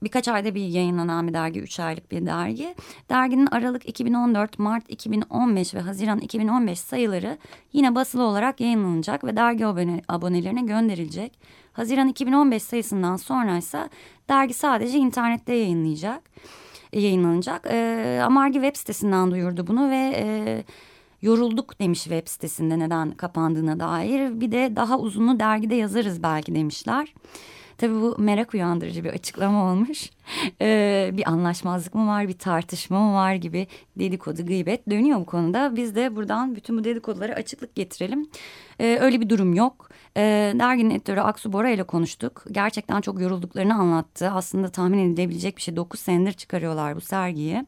birkaç 0.03 0.29
ayda 0.29 0.55
bir 0.55 0.67
yayınlanan 0.67 1.29
bir 1.29 1.35
dergi, 1.35 1.61
üç 1.61 1.81
aylık 1.81 2.11
bir 2.11 2.27
dergi. 2.27 2.75
Derginin 3.11 3.47
Aralık 3.47 3.89
2014, 3.89 4.59
Mart 4.59 4.85
2015 4.89 5.75
ve 5.75 5.81
Haziran 5.81 6.19
2015 6.19 6.81
sayıları 6.81 7.39
yine 7.73 7.95
basılı 7.95 8.23
olarak 8.23 8.61
yayınlanacak 8.61 9.25
ve 9.25 9.37
dergi 9.37 9.67
abone, 9.67 10.03
abonelerine 10.09 10.63
gönderilecek. 10.63 11.39
Haziran 11.73 12.09
2015 12.09 12.63
sayısından 12.63 13.17
sonra 13.17 13.57
ise 13.57 13.89
dergi 14.29 14.55
sadece 14.55 14.99
internette 14.99 15.55
yayınlayacak, 15.55 16.23
e, 16.93 17.01
yayınlanacak. 17.01 17.67
E, 17.71 18.21
Amargi 18.25 18.55
web 18.55 18.77
sitesinden 18.77 19.31
duyurdu 19.31 19.67
bunu 19.67 19.91
ve... 19.91 20.13
E, 20.17 20.65
yorulduk 21.23 21.81
demiş 21.81 22.03
web 22.03 22.29
sitesinde 22.29 22.79
neden 22.79 23.11
kapandığına 23.11 23.81
dair. 23.81 24.41
Bir 24.41 24.53
de 24.53 24.73
daha 24.77 24.99
uzunu 24.99 25.41
dergide 25.41 25.75
yazarız 25.75 26.23
belki 26.23 26.55
demişler. 26.55 27.15
Tabii 27.81 27.95
bu 27.95 28.17
merak 28.19 28.55
uyandırıcı 28.55 29.05
bir 29.05 29.11
açıklama 29.11 29.73
olmuş. 29.73 30.11
Ee, 30.63 31.11
bir 31.13 31.29
anlaşmazlık 31.29 31.95
mı 31.95 32.07
var, 32.07 32.29
bir 32.29 32.39
tartışma 32.39 33.01
mı 33.01 33.15
var 33.15 33.35
gibi 33.35 33.67
dedikodu, 33.99 34.47
gıybet 34.47 34.91
dönüyor 34.91 35.21
bu 35.21 35.27
konuda. 35.27 35.77
Biz 35.77 35.95
de 35.95 36.17
buradan 36.17 36.57
bütün 36.57 36.79
bu 36.79 36.85
dedikodulara 36.85 37.33
açıklık 37.35 37.75
getirelim. 37.75 38.29
Ee, 38.81 38.99
öyle 39.01 39.21
bir 39.21 39.29
durum 39.29 39.55
yok. 39.55 39.89
Ee, 40.17 40.53
derginin 40.59 40.91
editörü 40.91 41.21
Aksu 41.21 41.53
Bora 41.53 41.71
ile 41.71 41.83
konuştuk. 41.83 42.45
Gerçekten 42.53 43.01
çok 43.01 43.21
yorulduklarını 43.21 43.75
anlattı. 43.75 44.31
Aslında 44.31 44.69
tahmin 44.69 44.99
edilebilecek 44.99 45.57
bir 45.57 45.63
şey. 45.63 45.77
Dokuz 45.77 46.01
senedir 46.01 46.33
çıkarıyorlar 46.33 46.97
bu 46.97 47.01
sergiyi. 47.01 47.67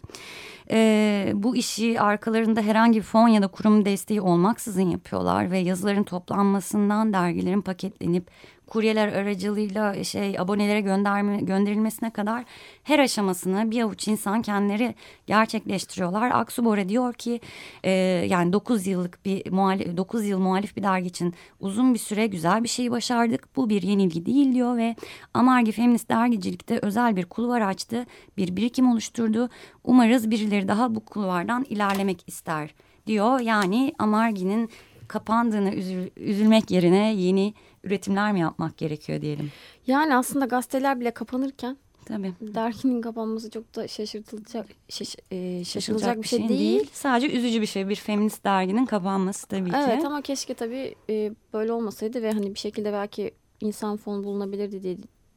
Ee, 0.72 1.32
bu 1.34 1.56
işi 1.56 2.00
arkalarında 2.00 2.60
herhangi 2.62 2.98
bir 2.98 3.04
fon 3.04 3.28
ya 3.28 3.42
da 3.42 3.46
kurum 3.46 3.84
desteği 3.84 4.20
olmaksızın 4.20 4.90
yapıyorlar. 4.90 5.50
Ve 5.50 5.58
yazıların 5.58 6.02
toplanmasından 6.02 7.12
dergilerin 7.12 7.60
paketlenip 7.62 8.30
kuryeler 8.72 9.08
aracılığıyla 9.08 10.04
şey 10.04 10.38
abonelere 10.38 10.80
gönderme, 10.80 11.40
gönderilmesine 11.40 12.10
kadar 12.10 12.44
her 12.84 12.98
aşamasını 12.98 13.70
bir 13.70 13.82
avuç 13.82 14.08
insan 14.08 14.42
kendileri 14.42 14.94
gerçekleştiriyorlar. 15.26 16.30
Aksu 16.30 16.64
Bora 16.64 16.88
diyor 16.88 17.14
ki 17.14 17.40
e, 17.84 17.90
yani 18.28 18.52
9 18.52 18.86
yıllık 18.86 19.24
bir 19.24 19.50
muhalif, 19.50 19.96
9 19.96 20.26
yıl 20.26 20.38
muhalif 20.38 20.76
bir 20.76 20.82
dergi 20.82 21.06
için 21.06 21.34
uzun 21.60 21.94
bir 21.94 21.98
süre 21.98 22.26
güzel 22.26 22.62
bir 22.62 22.68
şeyi 22.68 22.90
başardık. 22.90 23.56
Bu 23.56 23.70
bir 23.70 23.82
yenilgi 23.82 24.26
değil 24.26 24.54
diyor 24.54 24.76
ve 24.76 24.96
Amargi 25.34 25.72
Feminist 25.72 26.08
Dergicilik'te 26.08 26.78
özel 26.82 27.16
bir 27.16 27.24
kulvar 27.24 27.60
açtı. 27.60 28.06
Bir 28.36 28.56
birikim 28.56 28.90
oluşturdu. 28.92 29.48
Umarız 29.84 30.30
birileri 30.30 30.61
daha 30.68 30.94
bu 30.94 31.04
kulvardan 31.04 31.64
ilerlemek 31.68 32.24
ister 32.26 32.74
diyor. 33.06 33.40
Yani 33.40 33.92
Amargi'nin 33.98 34.70
kapandığını 35.08 35.74
üzül, 35.74 36.10
üzülmek 36.16 36.70
yerine 36.70 37.14
yeni 37.14 37.54
üretimler 37.84 38.32
mi 38.32 38.40
yapmak 38.40 38.78
gerekiyor 38.78 39.20
diyelim. 39.20 39.52
Yani 39.86 40.16
aslında 40.16 40.44
gazeteler 40.46 41.00
bile 41.00 41.10
kapanırken 41.10 41.76
Tabii. 42.04 42.32
derginin 42.40 43.00
kapanması 43.00 43.50
çok 43.50 43.76
da 43.76 43.88
şaşırtılacak 43.88 44.66
şaş, 44.88 45.16
e, 45.30 45.64
şaşırılacak 45.64 46.22
bir 46.22 46.28
şey, 46.28 46.38
değil. 46.38 46.60
değil. 46.60 46.90
Sadece 46.92 47.38
üzücü 47.38 47.60
bir 47.60 47.66
şey 47.66 47.88
bir 47.88 47.96
feminist 47.96 48.44
derginin 48.44 48.86
kapanması 48.86 49.48
tabii 49.48 49.70
ki. 49.70 49.76
Evet 49.88 50.04
ama 50.04 50.22
keşke 50.22 50.54
tabii 50.54 50.94
e, 51.10 51.32
böyle 51.52 51.72
olmasaydı 51.72 52.22
ve 52.22 52.32
hani 52.32 52.54
bir 52.54 52.58
şekilde 52.58 52.92
belki 52.92 53.34
insan 53.60 53.96
fon 53.96 54.24
bulunabilirdi 54.24 54.82
diye 54.82 54.96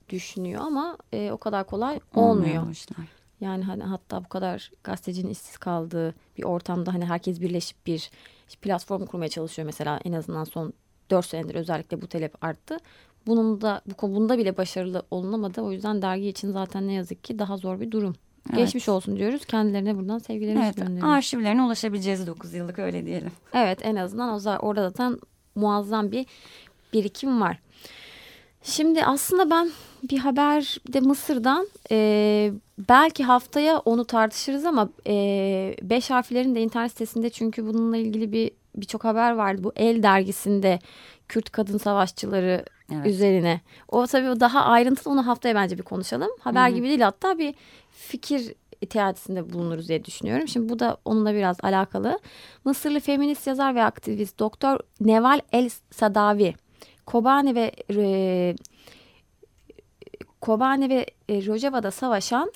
düşünüyor 0.10 0.62
ama 0.62 0.98
e, 1.14 1.32
o 1.32 1.38
kadar 1.38 1.68
kolay 1.68 2.00
olmuyor. 2.16 2.62
olmuyor 2.62 2.76
yani 3.42 3.64
hani 3.64 3.84
hatta 3.84 4.24
bu 4.24 4.30
kadar 4.30 4.72
gazetecinin 4.84 5.32
işsiz 5.32 5.58
kaldığı 5.58 6.16
bir 6.38 6.44
ortamda 6.44 6.94
hani 6.94 7.06
herkes 7.06 7.42
birleşip 7.42 7.86
bir 7.86 8.10
platform 8.62 9.06
kurmaya 9.06 9.30
çalışıyor 9.30 9.66
mesela 9.66 10.00
en 10.06 10.14
azından 10.14 10.44
son 10.44 10.74
4 11.10 11.26
senedir 11.26 11.56
özellikle 11.56 12.02
bu 12.02 12.08
talep 12.08 12.46
arttı. 12.46 12.78
Bunun 13.28 13.62
da 13.62 13.82
bu 14.02 14.16
bunda 14.16 14.38
bile 14.38 14.58
başarılı 14.58 15.04
olunamadı. 15.12 15.62
O 15.62 15.72
yüzden 15.72 16.02
dergi 16.02 16.28
için 16.28 16.52
zaten 16.52 16.88
ne 16.88 16.94
yazık 16.94 17.24
ki 17.24 17.40
daha 17.40 17.58
zor 17.58 17.80
bir 17.80 17.92
durum. 17.92 18.16
Evet. 18.50 18.58
Geçmiş 18.58 18.90
olsun 18.90 19.18
diyoruz. 19.18 19.46
Kendilerine 19.46 19.96
buradan 19.96 20.18
sevgilerimizi 20.18 20.66
evet, 20.66 20.78
gönderiyoruz. 20.78 21.14
Arşivlerine 21.14 21.64
ulaşabileceğiz 21.64 22.28
9 22.28 22.54
yıllık 22.54 22.80
öyle 22.80 23.06
diyelim. 23.06 23.32
Evet 23.54 23.80
en 23.82 23.96
azından 23.96 24.30
o 24.30 24.58
orada 24.60 24.90
zaten 24.90 25.20
muazzam 25.56 26.12
bir 26.12 26.26
birikim 26.94 27.42
var. 27.42 27.60
Şimdi 28.66 29.06
aslında 29.06 29.50
ben 29.50 29.70
bir 30.12 30.18
haber 30.18 30.78
de 30.94 31.00
Mısır'dan 31.00 31.68
e, 31.92 32.52
belki 32.90 33.24
haftaya 33.24 33.80
onu 33.80 34.06
tartışırız 34.06 34.66
ama 34.66 34.90
e, 35.08 35.76
beş 35.82 36.10
harflerin 36.10 36.56
de 36.56 36.62
internet 36.62 36.92
sitesinde 36.92 37.30
çünkü 37.30 37.66
bununla 37.66 37.98
ilgili 37.98 38.32
bir 38.32 38.52
birçok 38.76 39.04
haber 39.04 39.32
vardı. 39.32 39.64
Bu 39.64 39.72
El 39.76 40.04
dergisinde 40.04 40.80
Kürt 41.28 41.50
kadın 41.50 41.78
savaşçıları 41.78 42.66
evet. 42.94 43.06
üzerine. 43.06 43.62
O 43.88 44.08
tabii 44.08 44.30
o 44.30 44.40
daha 44.40 44.62
ayrıntılı 44.62 45.14
onu 45.14 45.28
haftaya 45.28 45.56
bence 45.56 45.78
bir 45.78 45.84
konuşalım. 45.84 46.30
Haber 46.40 46.68
Hı-hı. 46.68 46.76
gibi 46.76 46.88
değil 46.88 47.00
hatta 47.00 47.38
bir 47.38 47.56
fikir 47.92 48.54
teatisinde 48.90 49.54
bulunuruz 49.54 49.88
diye 49.90 50.06
düşünüyorum. 50.06 50.48
Şimdi 50.48 50.70
bu 50.70 50.80
da 50.80 50.98
onunla 51.06 51.34
biraz 51.34 51.58
alakalı. 51.64 52.20
Mısırlı 52.64 53.00
feminist 53.00 53.48
yazar 53.48 53.76
ve 53.76 53.84
aktivist 53.84 54.40
Doktor 54.40 54.80
Neval 55.00 55.40
El 55.52 55.70
Sadavi 55.92 56.56
Kobane 57.06 57.56
ve 57.56 57.72
e, 57.96 58.56
Kobane 60.42 60.90
ve 60.90 61.06
e, 61.30 61.46
Rojava'da 61.46 61.92
savaşan 61.92 62.52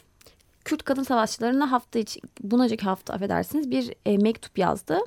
Kürt 0.66 0.84
kadın 0.84 1.04
savaşçılarına 1.04 1.72
hafta 1.72 2.00
içi, 2.00 2.20
bunacık 2.42 2.84
hafta 2.84 3.14
affedersiniz 3.14 3.72
bir 3.72 3.94
e, 4.06 4.18
mektup 4.18 4.58
yazdı. 4.58 5.00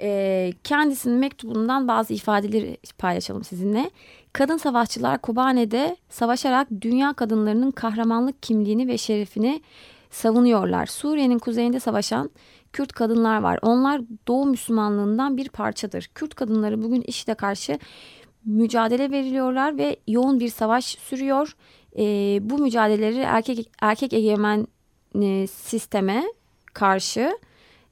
E, 0.00 0.52
kendisinin 0.64 1.18
mektubundan 1.18 1.88
bazı 1.88 2.14
ifadeleri 2.14 2.76
paylaşalım 2.98 3.44
sizinle. 3.44 3.90
Kadın 4.32 4.56
savaşçılar 4.56 5.18
Kobane'de 5.18 5.96
savaşarak 6.10 6.68
dünya 6.80 7.12
kadınlarının 7.12 7.70
kahramanlık 7.70 8.42
kimliğini 8.42 8.88
ve 8.88 8.98
şerefini 8.98 9.62
savunuyorlar. 10.10 10.86
Suriye'nin 10.86 11.38
kuzeyinde 11.38 11.80
savaşan 11.80 12.30
Kürt 12.72 12.92
kadınlar 12.92 13.38
var. 13.42 13.58
Onlar 13.62 14.00
Doğu 14.28 14.46
Müslümanlığından 14.46 15.36
bir 15.36 15.48
parçadır. 15.48 16.10
Kürt 16.14 16.34
kadınları 16.34 16.82
bugün 16.82 17.04
işte 17.06 17.34
karşı 17.34 17.78
mücadele 18.44 19.10
veriliyorlar 19.10 19.78
ve 19.78 19.96
yoğun 20.08 20.40
bir 20.40 20.48
savaş 20.48 20.84
sürüyor. 20.84 21.56
E, 21.98 22.04
bu 22.50 22.58
mücadeleleri 22.58 23.18
erkek 23.18 23.70
erkek 23.80 24.12
egemen 24.12 24.66
e, 25.22 25.46
sisteme 25.46 26.24
karşı 26.74 27.32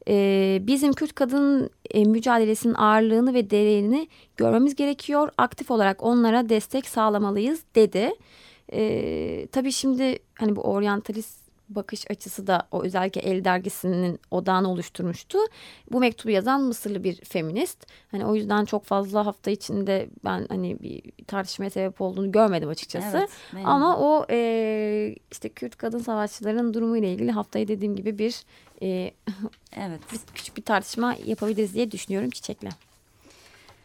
e, 0.08 0.58
bizim 0.62 0.92
Kürt 0.92 1.14
kadın 1.14 1.70
e, 1.90 2.04
mücadelesinin 2.04 2.74
ağırlığını 2.74 3.34
ve 3.34 3.50
değerini 3.50 4.08
görmemiz 4.36 4.74
gerekiyor. 4.74 5.28
Aktif 5.38 5.70
olarak 5.70 6.02
onlara 6.02 6.48
destek 6.48 6.86
sağlamalıyız 6.86 7.62
dedi. 7.74 8.12
E, 8.72 9.46
tabii 9.52 9.72
şimdi 9.72 10.18
hani 10.38 10.56
bu 10.56 10.60
oryantalist 10.60 11.39
bakış 11.74 12.10
açısı 12.10 12.46
da 12.46 12.68
o 12.70 12.82
özellikle 12.82 13.20
El 13.20 13.44
dergisinin 13.44 14.20
odağını 14.30 14.70
oluşturmuştu. 14.70 15.38
Bu 15.92 16.00
mektubu 16.00 16.30
yazan 16.30 16.62
Mısırlı 16.62 17.04
bir 17.04 17.24
feminist. 17.24 17.86
Hani 18.10 18.26
o 18.26 18.34
yüzden 18.34 18.64
çok 18.64 18.84
fazla 18.84 19.26
hafta 19.26 19.50
içinde 19.50 20.08
ben 20.24 20.46
hani 20.48 20.80
bir 20.80 21.02
tartışmaya 21.26 21.70
sebep 21.70 22.00
olduğunu 22.00 22.32
görmedim 22.32 22.68
açıkçası. 22.68 23.18
Evet, 23.52 23.64
Ama 23.64 23.98
o 23.98 24.26
e, 24.30 25.16
işte 25.32 25.48
Kürt 25.48 25.76
kadın 25.76 25.98
savaşçıların 25.98 26.74
durumu 26.74 26.96
ile 26.96 27.12
ilgili 27.12 27.30
haftayı 27.30 27.68
dediğim 27.68 27.96
gibi 27.96 28.18
bir 28.18 28.42
e, 28.82 29.10
evet 29.76 30.00
bir, 30.12 30.18
küçük 30.34 30.56
bir 30.56 30.62
tartışma 30.62 31.16
yapabiliriz 31.26 31.74
diye 31.74 31.90
düşünüyorum 31.90 32.30
Çiçek'le. 32.30 32.89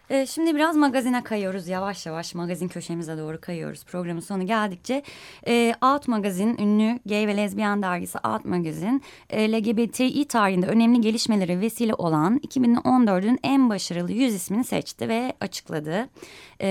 Ee, 0.10 0.26
şimdi 0.26 0.56
biraz 0.56 0.76
magazine 0.76 1.24
kayıyoruz 1.24 1.68
yavaş 1.68 2.06
yavaş 2.06 2.36
magazin 2.36 2.68
köşemize 2.68 3.18
doğru 3.18 3.42
kayıyoruz 3.42 3.84
programın 3.86 4.20
sonu 4.20 4.46
geldikçe. 4.46 5.04
E, 5.48 5.76
Out 5.82 6.08
Magazin 6.08 6.58
ünlü 6.58 7.00
gay 7.06 7.28
ve 7.28 7.38
lezbiyen 7.38 7.82
dergisi 7.82 8.18
Out 8.18 8.46
Magazin 8.46 9.02
e, 9.30 9.52
LGBTİ 9.52 10.28
tarihinde 10.28 10.68
önemli 10.68 11.02
gelişmelere 11.02 11.60
vesile 11.60 11.94
olan 11.94 12.38
2014'ün 12.38 13.40
en 13.44 13.70
başarılı 13.70 14.12
100 14.12 14.34
ismini 14.34 14.64
seçti 14.64 15.10
ve 15.10 15.34
açıkladı. 15.42 16.10
E, 16.62 16.68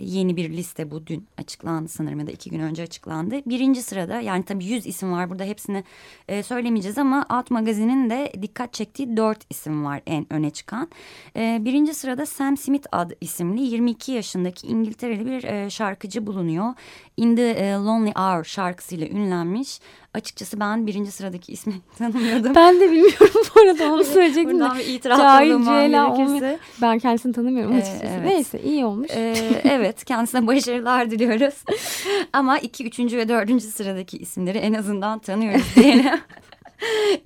yeni 0.00 0.36
bir 0.36 0.50
liste 0.50 0.90
bu 0.90 1.06
dün 1.06 1.26
açıklandı 1.38 1.88
sanırım 1.88 2.20
ya 2.20 2.26
da 2.26 2.30
iki 2.30 2.50
gün 2.50 2.60
önce 2.60 2.82
açıklandı. 2.82 3.36
Birinci 3.46 3.82
sırada 3.82 4.20
yani 4.20 4.44
tabii 4.44 4.64
100 4.64 4.86
isim 4.86 5.12
var 5.12 5.30
burada 5.30 5.44
hepsini 5.44 5.84
e, 6.28 6.42
söylemeyeceğiz 6.42 6.98
ama 6.98 7.26
Out 7.36 7.50
Magazin'in 7.50 8.10
de 8.10 8.32
dikkat 8.42 8.72
çektiği 8.72 9.16
dört 9.16 9.46
isim 9.50 9.84
var 9.84 10.00
en 10.06 10.32
öne 10.32 10.50
çıkan. 10.50 10.88
E, 11.36 11.58
birinci 11.60 11.94
sırada 11.94 12.26
Sam 12.26 12.56
Smith 12.56 12.86
ad 12.92 13.10
isimli 13.20 13.60
22 13.60 14.12
yaşındaki 14.12 14.66
İngiltereli 14.66 15.26
bir 15.26 15.44
e, 15.44 15.70
şarkıcı 15.70 16.26
bulunuyor. 16.26 16.74
In 17.16 17.36
the 17.36 17.50
e, 17.50 17.72
Lonely 17.72 18.12
Hour 18.12 18.44
şarkısıyla 18.44 19.06
ünlenmiş. 19.06 19.80
Açıkçası 20.14 20.60
ben 20.60 20.86
birinci 20.86 21.10
sıradaki 21.10 21.52
ismi 21.52 21.74
tanımıyordum. 21.98 22.54
Ben 22.54 22.80
de 22.80 22.90
bilmiyorum 22.90 23.42
bu 23.54 23.60
arada 23.60 23.92
onu 23.92 24.04
söyleyecektim 24.14 24.60
Buradan 24.60 24.78
bir 24.78 24.86
itiraf 24.86 25.42
gerekirse. 25.42 26.58
Ben 26.82 26.98
kendisini 26.98 27.32
tanımıyorum 27.32 27.76
açıkçası. 27.76 28.04
Ee, 28.04 28.08
evet. 28.08 28.26
Neyse 28.26 28.60
iyi 28.62 28.84
olmuş. 28.84 29.10
Ee, 29.14 29.34
evet 29.64 30.04
kendisine 30.04 30.46
başarılar 30.46 31.10
diliyoruz. 31.10 31.54
Ama 32.32 32.58
iki, 32.58 32.86
üçüncü 32.86 33.16
ve 33.16 33.28
dördüncü 33.28 33.66
sıradaki 33.66 34.18
isimleri 34.18 34.58
en 34.58 34.74
azından 34.74 35.18
tanıyoruz 35.18 35.76
diyelim. 35.76 36.20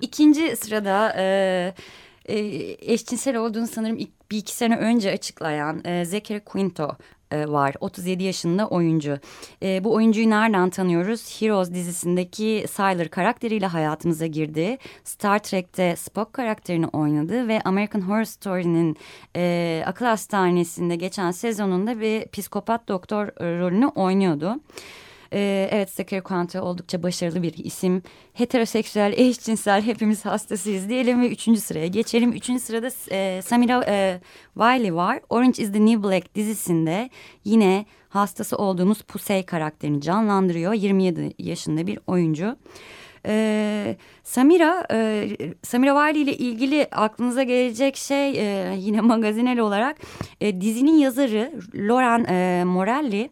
İkinci 0.01 0.55
sırada... 0.55 1.13
E, 1.17 1.73
e, 2.29 2.37
eşcinsel 2.93 3.35
olduğunu 3.35 3.67
sanırım 3.67 3.97
bir 4.31 4.37
iki 4.37 4.55
sene 4.55 4.77
önce 4.77 5.11
açıklayan 5.11 5.81
e, 5.85 6.05
Zachary 6.05 6.39
Quinto 6.39 6.97
e, 7.31 7.47
var. 7.47 7.75
37 7.79 8.23
yaşında 8.23 8.67
oyuncu. 8.67 9.19
E, 9.63 9.83
bu 9.83 9.93
oyuncuyu 9.93 10.29
nereden 10.29 10.69
tanıyoruz? 10.69 11.41
Heroes 11.41 11.71
dizisindeki 11.71 12.65
Sylar 12.69 13.07
karakteriyle 13.07 13.65
hayatımıza 13.65 14.25
girdi. 14.25 14.77
Star 15.03 15.39
Trek'te 15.39 15.95
Spock 15.95 16.33
karakterini 16.33 16.87
oynadı 16.87 17.47
ve 17.47 17.61
American 17.65 18.01
Horror 18.01 18.23
Story'nin 18.23 18.97
e, 19.35 19.83
akıl 19.85 20.05
hastanesinde 20.05 20.95
geçen 20.95 21.31
sezonunda 21.31 21.99
bir 21.99 22.27
psikopat 22.27 22.87
doktor 22.87 23.27
rolünü 23.27 23.87
oynuyordu. 23.87 24.55
Ee, 25.33 25.69
evet 25.71 25.89
Zachary 25.89 26.21
Quanto 26.21 26.61
oldukça 26.61 27.03
başarılı 27.03 27.43
bir 27.43 27.53
isim. 27.53 28.03
Heteroseksüel, 28.33 29.13
eşcinsel 29.17 29.81
hepimiz 29.81 30.25
hastasıyız 30.25 30.89
diyelim 30.89 31.21
ve 31.21 31.29
üçüncü 31.29 31.61
sıraya 31.61 31.87
geçelim. 31.87 32.31
Üçüncü 32.31 32.59
sırada 32.59 32.89
e, 33.11 33.41
Samira 33.41 33.85
e, 33.87 34.21
Wiley 34.53 34.95
var. 34.95 35.19
Orange 35.29 35.63
is 35.63 35.71
the 35.71 35.85
New 35.85 36.03
Black 36.03 36.35
dizisinde 36.35 37.09
yine 37.45 37.85
hastası 38.09 38.57
olduğumuz 38.57 39.01
Pusey 39.01 39.45
karakterini 39.45 40.01
canlandırıyor. 40.01 40.73
27 40.73 41.33
yaşında 41.39 41.87
bir 41.87 41.99
oyuncu. 42.07 42.57
Ee, 43.25 43.97
Samira, 44.23 44.85
e, 44.91 45.29
Samira 45.63 46.07
Wiley 46.07 46.23
ile 46.23 46.37
ilgili 46.37 46.87
aklınıza 46.91 47.43
gelecek 47.43 47.95
şey 47.95 48.29
e, 48.29 48.75
yine 48.77 49.01
magazinel 49.01 49.59
olarak 49.59 49.97
e, 50.41 50.61
dizinin 50.61 50.97
yazarı 50.97 51.51
Lauren 51.75 52.25
e, 52.29 52.63
Morelli 52.63 53.29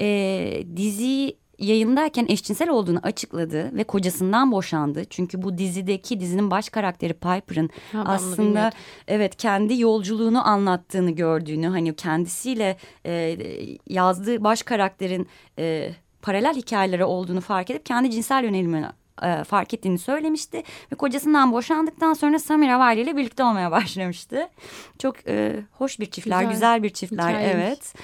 e, 0.00 0.76
diziyi 0.76 1.36
yayındayken 1.58 2.26
eşcinsel 2.28 2.68
olduğunu 2.68 2.98
açıkladı 3.02 3.76
ve 3.76 3.84
kocasından 3.84 4.52
boşandı. 4.52 5.04
Çünkü 5.10 5.42
bu 5.42 5.58
dizideki 5.58 6.20
dizinin 6.20 6.50
baş 6.50 6.68
karakteri 6.68 7.12
Piper'ın 7.12 7.70
aslında 8.04 8.70
evet 9.08 9.36
kendi 9.36 9.80
yolculuğunu 9.80 10.48
anlattığını 10.48 11.10
gördüğünü 11.10 11.66
hani 11.66 11.96
kendisiyle 11.96 12.76
e, 13.06 13.38
yazdığı 13.88 14.44
baş 14.44 14.62
karakterin 14.62 15.28
e, 15.58 15.90
paralel 16.22 16.54
hikayeleri 16.54 17.04
olduğunu 17.04 17.40
fark 17.40 17.70
edip 17.70 17.86
kendi 17.86 18.10
cinsel 18.10 18.44
yönelimini 18.44 18.86
e, 19.22 19.44
fark 19.44 19.74
ettiğini 19.74 19.98
söylemişti. 19.98 20.62
Ve 20.92 20.96
kocasından 20.96 21.52
boşandıktan 21.52 22.12
sonra 22.12 22.38
Samira 22.38 22.78
Vali 22.78 23.00
ile 23.00 23.16
birlikte 23.16 23.44
olmaya 23.44 23.70
başlamıştı. 23.78 24.48
Çok 24.98 25.28
e, 25.28 25.56
hoş 25.72 26.00
bir 26.00 26.06
çiftler, 26.06 26.40
güzel, 26.40 26.52
güzel 26.52 26.82
bir 26.82 26.90
çiftler 26.90 27.28
Hikayeymiş. 27.28 27.64
evet. 27.64 27.94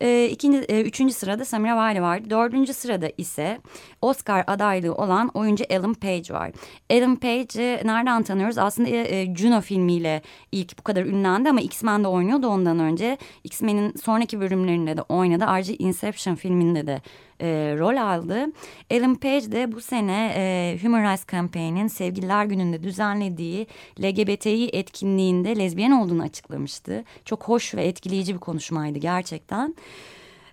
E, 0.00 0.28
ikinci, 0.30 0.58
e, 0.58 0.82
üçüncü 0.82 1.14
sırada 1.14 1.44
Samira 1.44 1.86
Wiley 1.88 2.02
var. 2.02 2.30
Dördüncü 2.30 2.72
sırada 2.72 3.10
ise 3.18 3.60
Oscar 4.02 4.44
adaylığı 4.46 4.94
olan 4.94 5.28
oyuncu 5.34 5.64
Ellen 5.68 5.94
Page 5.94 6.34
var. 6.34 6.50
Ellen 6.90 7.16
Page'i 7.16 7.80
nereden 7.86 8.22
tanıyoruz? 8.22 8.58
Aslında 8.58 8.88
e, 8.88 9.34
Juno 9.36 9.60
filmiyle 9.60 10.22
ilk 10.52 10.78
bu 10.78 10.82
kadar 10.82 11.04
ünlendi 11.04 11.50
ama 11.50 11.60
X-Men'de 11.60 12.08
oynuyordu 12.08 12.48
ondan 12.48 12.78
önce. 12.78 13.18
X-Men'in 13.44 13.94
sonraki 14.04 14.40
bölümlerinde 14.40 14.96
de 14.96 15.02
oynadı. 15.02 15.44
Ayrıca 15.44 15.74
Inception 15.78 16.34
filminde 16.34 16.86
de 16.86 17.00
e, 17.40 17.76
rol 17.78 17.96
aldı. 17.96 18.46
Ellen 18.90 19.14
Page 19.14 19.52
de 19.52 19.72
bu 19.72 19.80
sene 19.80 20.32
e, 20.36 20.78
Human 20.82 21.12
Rights 21.12 21.26
Campaign'in 21.32 21.86
Sevgililer 21.86 22.44
Günü'nde 22.44 22.82
düzenlediği 22.82 23.66
LGBTİ 24.00 24.70
etkinliğinde 24.72 25.58
lezbiyen 25.58 25.90
olduğunu 25.90 26.22
açıklamıştı. 26.22 27.04
Çok 27.24 27.44
hoş 27.44 27.74
ve 27.74 27.84
etkileyici 27.84 28.34
bir 28.34 28.40
konuşmaydı 28.40 28.98
gerçekten. 28.98 29.74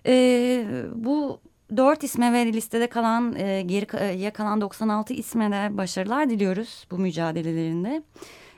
E, 0.06 0.64
bu 0.94 1.40
dört 1.76 2.04
isme 2.04 2.32
ve 2.32 2.52
listede 2.52 2.86
kalan 2.86 3.34
e, 3.36 3.62
geri 3.62 4.32
kalan 4.32 4.60
96 4.60 5.14
isme 5.14 5.50
de 5.50 5.76
başarılar 5.76 6.30
diliyoruz 6.30 6.86
bu 6.90 6.98
mücadelelerinde. 6.98 8.02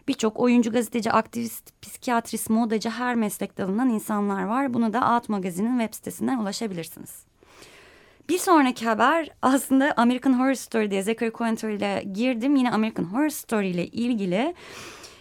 Birçok 0.09 0.41
oyuncu, 0.41 0.73
gazeteci, 0.73 1.13
aktivist, 1.13 1.83
psikiyatrist, 1.83 2.51
modacı 2.51 2.91
her 2.91 3.15
meslek 3.15 3.59
dalından 3.59 3.89
insanlar 3.89 4.45
var. 4.45 4.75
Bunu 4.75 4.93
da 4.93 5.15
Out 5.15 5.29
Magazin'in 5.29 5.79
web 5.79 5.95
sitesinden 5.95 6.39
ulaşabilirsiniz. 6.39 7.25
Bir 8.29 8.39
sonraki 8.39 8.87
haber 8.87 9.31
aslında 9.43 9.93
American 9.97 10.39
Horror 10.39 10.55
Story 10.55 10.91
diye 10.91 11.03
Zachary 11.03 11.31
Quinto 11.31 11.69
ile 11.69 12.05
girdim. 12.13 12.57
Yine 12.57 12.71
American 12.71 13.05
Horror 13.05 13.29
Story 13.29 13.69
ile 13.69 13.87
ilgili 13.87 14.55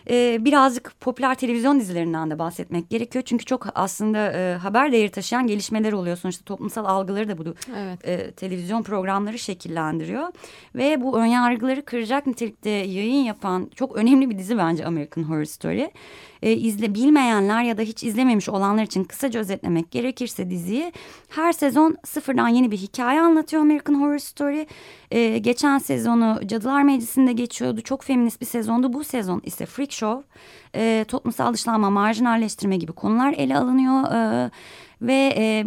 e, 0.09 0.45
birazcık 0.45 0.93
popüler 0.99 1.35
televizyon 1.35 1.79
dizilerinden 1.79 2.31
de 2.31 2.39
bahsetmek 2.39 2.89
gerekiyor. 2.89 3.23
Çünkü 3.27 3.45
çok 3.45 3.67
aslında 3.75 4.31
e, 4.31 4.55
haber 4.55 4.91
değeri 4.91 5.11
taşıyan 5.11 5.47
gelişmeler 5.47 5.93
oluyor. 5.93 6.17
Sonuçta 6.17 6.43
toplumsal 6.45 6.85
algıları 6.85 7.29
da 7.29 7.37
bu 7.37 7.43
evet. 7.77 8.07
e, 8.07 8.31
televizyon 8.31 8.83
programları 8.83 9.39
şekillendiriyor. 9.39 10.27
Ve 10.75 11.01
bu 11.01 11.19
önyargıları 11.19 11.85
kıracak 11.85 12.27
nitelikte 12.27 12.69
yayın 12.69 13.23
yapan 13.23 13.71
çok 13.75 13.95
önemli 13.95 14.29
bir 14.29 14.37
dizi 14.37 14.57
bence 14.57 14.85
American 14.85 15.23
Horror 15.23 15.45
Story 15.45 15.91
e, 16.43 16.51
izle 16.51 16.95
bilmeyenler 16.95 17.63
ya 17.63 17.77
da 17.77 17.81
hiç 17.81 18.03
izlememiş 18.03 18.49
olanlar 18.49 18.83
için 18.83 19.03
kısaca 19.03 19.39
özetlemek 19.39 19.91
gerekirse 19.91 20.49
diziyi 20.49 20.91
her 21.29 21.53
sezon 21.53 21.97
sıfırdan 22.05 22.47
yeni 22.47 22.71
bir 22.71 22.77
hikaye 22.77 23.21
anlatıyor 23.21 23.61
American 23.61 24.01
Horror 24.01 24.17
Story. 24.17 24.67
E, 25.11 25.37
geçen 25.37 25.77
sezonu 25.77 26.39
Cadılar 26.45 26.81
Meclisi'nde 26.81 27.33
geçiyordu. 27.33 27.81
Çok 27.81 28.03
feminist 28.03 28.41
bir 28.41 28.45
sezondu. 28.45 28.93
Bu 28.93 29.03
sezon 29.03 29.41
ise 29.45 29.65
Freak 29.65 29.91
Show. 29.91 30.27
E, 30.75 31.05
toplumsal 31.07 31.53
dışlanma, 31.53 31.89
marjinalleştirme 31.89 32.77
gibi 32.77 32.91
konular 32.91 33.33
ele 33.37 33.57
alınıyor. 33.57 34.13
E, 34.13 34.51
ve 35.01 35.33
e, 35.37 35.65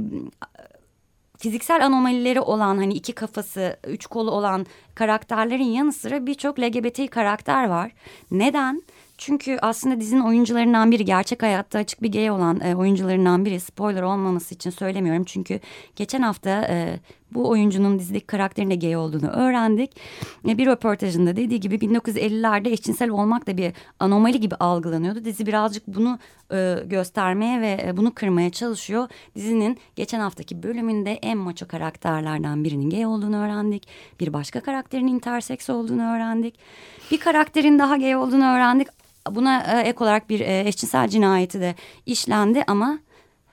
fiziksel 1.39 1.87
anomalileri 1.87 2.41
olan 2.41 2.77
hani 2.77 2.95
iki 2.95 3.13
kafası, 3.13 3.77
üç 3.87 4.07
kolu 4.07 4.31
olan 4.31 4.67
karakterlerin 4.95 5.65
yanı 5.65 5.93
sıra 5.93 6.27
birçok 6.27 6.61
LGBT 6.61 7.11
karakter 7.11 7.69
var. 7.69 7.93
Neden? 8.31 8.83
Çünkü 9.19 9.59
aslında 9.63 10.01
dizinin 10.01 10.21
oyuncularından 10.21 10.91
biri 10.91 11.05
gerçek 11.05 11.43
hayatta 11.43 11.79
açık 11.79 12.03
bir 12.03 12.13
gay 12.13 12.31
olan 12.31 12.61
e, 12.61 12.77
oyuncularından 12.77 13.45
biri 13.45 13.61
spoiler 13.61 14.03
olmaması 14.03 14.55
için 14.55 14.71
söylemiyorum. 14.71 15.25
Çünkü 15.25 15.61
geçen 15.97 16.23
hafta 16.23 16.67
e, 16.71 17.01
bu 17.31 17.49
oyuncunun 17.49 17.99
dizideki 17.99 18.27
karakterinde 18.27 18.77
gay 18.77 18.97
olduğunu 18.97 19.29
öğrendik. 19.29 19.97
E, 20.49 20.59
bir 20.59 20.67
röportajında 20.67 21.37
dediği 21.37 21.61
gibi 21.61 21.75
1950'lerde 21.75 22.69
eşcinsel 22.69 23.11
olmak 23.11 23.47
da 23.47 23.57
bir 23.57 23.73
anomali 24.01 24.41
gibi 24.41 24.55
algılanıyordu. 24.55 25.25
Dizi 25.25 25.47
birazcık 25.47 25.87
bunu 25.87 26.19
e, 26.53 26.77
göstermeye 26.87 27.61
ve 27.61 27.81
e, 27.87 27.97
bunu 27.97 28.15
kırmaya 28.15 28.51
çalışıyor. 28.51 29.09
Dizinin 29.35 29.79
geçen 29.97 30.21
haftaki 30.21 30.63
bölümünde 30.63 31.13
en 31.13 31.39
maço 31.39 31.69
karakterlerden 31.69 32.65
birinin 32.65 32.91
gay 32.91 33.07
olduğunu 33.07 33.37
öğrendik. 33.37 33.89
Bir 34.21 34.33
başka 34.33 34.61
karakterin 34.61 35.07
interseks 35.07 35.71
olduğunu 35.71 36.15
öğrendik. 36.15 36.59
Bir 37.11 37.19
karakterin 37.19 37.79
daha 37.79 37.97
gay 37.97 38.17
olduğunu 38.17 38.45
öğrendik. 38.45 38.89
Buna 39.31 39.81
e, 39.81 39.89
ek 39.89 40.05
olarak 40.05 40.31
bir 40.31 40.41
e, 40.41 40.69
eşcinsel 40.69 41.09
cinayeti 41.09 41.61
de 41.61 41.75
işlendi 42.07 42.65
ama 42.67 42.99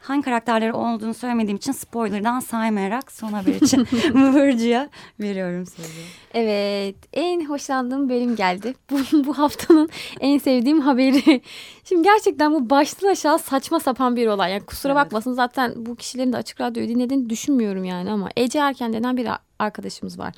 hangi 0.03 0.21
karakterleri 0.21 0.73
olduğunu 0.73 1.13
söylemediğim 1.13 1.57
için 1.57 1.71
spoilerdan 1.71 2.39
saymayarak 2.39 3.11
son 3.11 3.33
haber 3.33 3.53
için 3.53 3.79
Burcu'ya 4.13 4.89
veriyorum 5.19 5.65
sözü. 5.65 5.89
Evet 6.33 6.95
en 7.13 7.45
hoşlandığım 7.45 8.09
bölüm 8.09 8.35
geldi. 8.35 8.73
Bu, 8.89 9.25
bu 9.27 9.37
haftanın 9.37 9.89
en 10.19 10.37
sevdiğim 10.37 10.81
haberi. 10.81 11.41
Şimdi 11.83 12.03
gerçekten 12.03 12.53
bu 12.53 12.69
baştan 12.69 13.07
aşağı 13.07 13.39
saçma 13.39 13.79
sapan 13.79 14.15
bir 14.15 14.27
olay. 14.27 14.51
Yani 14.51 14.65
kusura 14.65 14.93
evet. 14.93 15.05
bakmasın 15.05 15.33
zaten 15.33 15.73
bu 15.77 15.95
kişilerin 15.95 16.33
de 16.33 16.37
açık 16.37 16.61
radyoyu 16.61 16.89
dinlediğini 16.89 17.29
düşünmüyorum 17.29 17.83
yani 17.83 18.11
ama 18.11 18.29
Ece 18.37 18.59
Erken 18.59 18.93
denen 18.93 19.17
bir 19.17 19.27
arkadaşımız 19.59 20.19
var. 20.19 20.33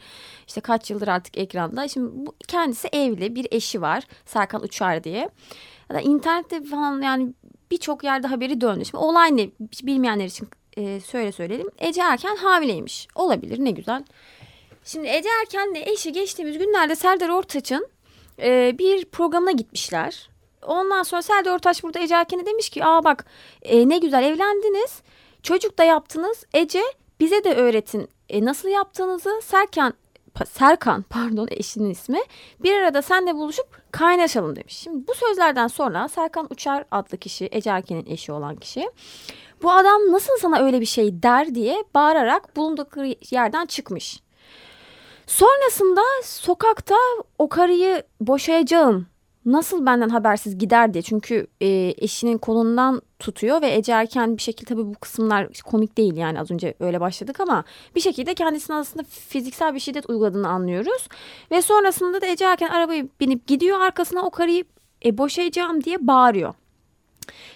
İşte 0.47 0.62
kaç 0.62 0.91
yıldır 0.91 1.08
artık 1.08 1.38
ekranda. 1.38 1.88
Şimdi 1.88 2.10
bu, 2.13 2.36
kendisi 2.47 2.88
evli 2.88 3.36
bir 3.36 3.47
eşi 3.51 3.82
var 3.82 4.04
Serkan 4.25 4.63
Uçar 4.63 5.04
diye. 5.04 5.30
Ya 5.89 5.95
da 5.95 6.01
internette 6.01 6.63
falan 6.63 7.01
yani 7.01 7.34
birçok 7.71 8.04
yerde 8.04 8.28
haberi 8.28 8.62
döndü. 8.62 8.86
Şimdi 8.86 9.04
olay 9.04 9.38
ne 9.38 9.49
bilmeyenler 9.84 10.25
için 10.25 10.47
e, 10.78 10.99
söyle 10.99 11.32
söyleyelim. 11.32 11.69
Ece 11.80 12.01
Erken 12.01 12.36
hamileymiş. 12.36 13.08
Olabilir 13.15 13.60
ne 13.60 13.71
güzel. 13.71 14.04
Şimdi 14.84 15.08
Ece 15.08 15.30
Erken'le 15.41 15.88
eşi 15.93 16.12
geçtiğimiz 16.12 16.58
günlerde 16.58 16.95
Serdar 16.95 17.30
Ortaç'ın 17.30 17.88
e, 18.41 18.75
bir 18.78 19.06
programına 19.06 19.51
gitmişler. 19.51 20.30
Ondan 20.62 21.04
sonra 21.04 21.21
Serdar 21.21 21.56
Ortaç 21.56 21.84
burada 21.84 21.99
Ece 21.99 22.15
Erken'e 22.15 22.45
demiş 22.45 22.69
ki 22.69 22.86
aa 22.86 23.04
bak 23.04 23.25
e, 23.62 23.89
ne 23.89 23.97
güzel 23.97 24.23
evlendiniz. 24.23 25.01
Çocuk 25.43 25.78
da 25.78 25.84
yaptınız. 25.84 26.43
Ece 26.54 26.82
bize 27.19 27.43
de 27.43 27.56
öğretin 27.56 28.10
e, 28.30 28.45
nasıl 28.45 28.69
yaptığınızı. 28.69 29.41
Serkan 29.43 29.93
Serkan 30.43 31.01
pardon 31.01 31.47
eşinin 31.51 31.89
ismi 31.89 32.19
bir 32.63 32.73
arada 32.73 33.01
senle 33.01 33.35
buluşup 33.35 33.81
kaynaşalım 33.91 34.55
demiş. 34.55 34.73
Şimdi 34.73 35.07
bu 35.07 35.13
sözlerden 35.13 35.67
sonra 35.67 36.07
Serkan 36.07 36.47
Uçar 36.49 36.85
adlı 36.91 37.17
kişi 37.17 37.49
Ece 37.51 37.69
Erken'in 37.69 38.05
eşi 38.05 38.31
olan 38.31 38.55
kişi 38.55 38.89
bu 39.63 39.71
adam 39.71 40.01
nasıl 40.11 40.37
sana 40.41 40.59
öyle 40.59 40.81
bir 40.81 40.85
şey 40.85 41.23
der 41.23 41.55
diye 41.55 41.83
bağırarak 41.95 42.55
bulundukları 42.55 43.15
yerden 43.31 43.65
çıkmış. 43.65 44.19
Sonrasında 45.27 46.01
sokakta 46.23 46.95
o 47.39 47.49
karıyı 47.49 48.03
boşayacağım 48.21 49.07
nasıl 49.45 49.86
benden 49.86 50.10
habersiz 50.10 50.58
gider 50.58 50.93
diye. 50.93 51.01
Çünkü 51.01 51.47
e, 51.62 51.93
eşinin 51.97 52.38
kolundan 52.38 53.01
tutuyor 53.19 53.62
ve 53.62 53.75
Ece 53.75 53.91
Erken 53.91 54.38
bir 54.38 54.41
şekilde 54.41 54.69
tabii 54.69 54.86
bu 54.86 54.93
kısımlar 54.93 55.47
komik 55.65 55.97
değil 55.97 56.15
yani 56.15 56.39
az 56.39 56.51
önce 56.51 56.73
öyle 56.79 56.99
başladık 56.99 57.39
ama 57.39 57.63
bir 57.95 58.01
şekilde 58.01 58.34
kendisine 58.34 58.75
aslında 58.75 59.03
fiziksel 59.10 59.73
bir 59.73 59.79
şiddet 59.79 60.10
uyguladığını 60.10 60.47
anlıyoruz. 60.47 61.08
Ve 61.51 61.62
sonrasında 61.62 62.21
da 62.21 62.25
Ece 62.25 62.45
Erken 62.45 62.69
arabayı 62.69 63.10
binip 63.19 63.47
gidiyor 63.47 63.79
arkasına 63.79 64.21
o 64.21 64.29
karıyı 64.29 64.63
e, 65.05 65.17
boşayacağım 65.17 65.84
diye 65.84 66.08
bağırıyor. 66.08 66.53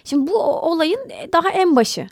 Şimdi 0.04 0.30
bu 0.30 0.42
olayın 0.42 1.00
daha 1.32 1.50
en 1.50 1.76
başı. 1.76 2.06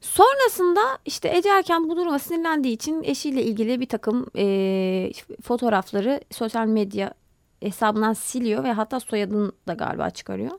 Sonrasında 0.00 0.80
işte 1.04 1.36
Ece 1.36 1.48
Erken 1.48 1.88
bu 1.88 1.96
duruma 1.96 2.18
sinirlendiği 2.18 2.74
için 2.74 3.02
eşiyle 3.02 3.42
ilgili 3.42 3.80
bir 3.80 3.88
takım 3.88 4.26
e, 4.36 5.12
fotoğrafları 5.42 6.20
sosyal 6.30 6.66
medya 6.66 7.14
hesabından 7.60 8.12
siliyor 8.12 8.64
ve 8.64 8.72
hatta 8.72 9.00
soyadını 9.00 9.52
da 9.68 9.72
galiba 9.72 10.10
çıkarıyor. 10.10 10.50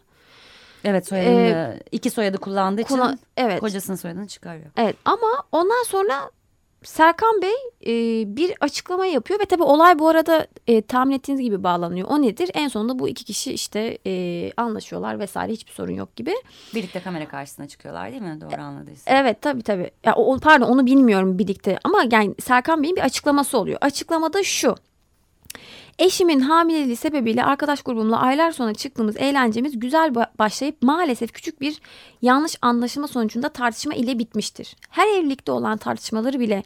Evet 0.83 1.07
soyadını 1.07 1.39
ee, 1.39 1.79
iki 1.91 2.09
soyadı 2.09 2.37
kullandığı 2.37 2.81
için 2.81 2.99
evet. 3.37 3.59
kocasının 3.59 3.97
soyadını 3.97 4.27
çıkarıyor. 4.27 4.71
Evet 4.77 4.95
ama 5.05 5.43
ondan 5.51 5.83
sonra 5.83 6.29
Serkan 6.83 7.41
Bey 7.41 7.53
e, 7.85 8.23
bir 8.37 8.53
açıklama 8.61 9.05
yapıyor 9.05 9.39
ve 9.39 9.45
tabii 9.45 9.63
olay 9.63 9.99
bu 9.99 10.07
arada 10.07 10.47
e, 10.67 10.81
tahmin 10.81 11.15
ettiğiniz 11.15 11.41
gibi 11.41 11.63
bağlanıyor. 11.63 12.07
O 12.11 12.21
nedir? 12.21 12.51
En 12.53 12.67
sonunda 12.67 12.99
bu 12.99 13.07
iki 13.07 13.23
kişi 13.23 13.53
işte 13.53 13.97
e, 14.07 14.51
anlaşıyorlar 14.57 15.19
vesaire 15.19 15.51
hiçbir 15.53 15.71
sorun 15.71 15.93
yok 15.93 16.15
gibi. 16.15 16.33
Birlikte 16.75 16.99
kamera 16.99 17.27
karşısına 17.27 17.67
çıkıyorlar 17.67 18.11
değil 18.11 18.21
mi? 18.21 18.41
Doğru 18.41 18.61
anladıysam. 18.61 19.15
Evet 19.15 19.41
tabii 19.41 19.61
tabii. 19.63 19.91
Ya, 20.05 20.15
o, 20.15 20.39
pardon 20.39 20.65
onu 20.65 20.85
bilmiyorum 20.85 21.39
birlikte 21.39 21.79
ama 21.83 22.03
yani 22.11 22.35
Serkan 22.41 22.83
Bey'in 22.83 22.95
bir 22.95 23.01
açıklaması 23.01 23.57
oluyor. 23.57 23.77
Açıklamada 23.81 24.43
şu. 24.43 24.75
Eşimin 26.01 26.39
hamileliği 26.39 26.95
sebebiyle 26.95 27.43
arkadaş 27.43 27.81
grubumla 27.81 28.19
aylar 28.19 28.51
sonra 28.51 28.73
çıktığımız 28.73 29.17
eğlencemiz 29.17 29.79
güzel 29.79 30.15
başlayıp 30.39 30.81
maalesef 30.81 31.33
küçük 31.33 31.61
bir 31.61 31.81
yanlış 32.21 32.55
anlaşılma 32.61 33.07
sonucunda 33.07 33.49
tartışma 33.49 33.93
ile 33.93 34.19
bitmiştir. 34.19 34.75
Her 34.89 35.07
evlilikte 35.07 35.51
olan 35.51 35.77
tartışmaları 35.77 36.39
bile 36.39 36.63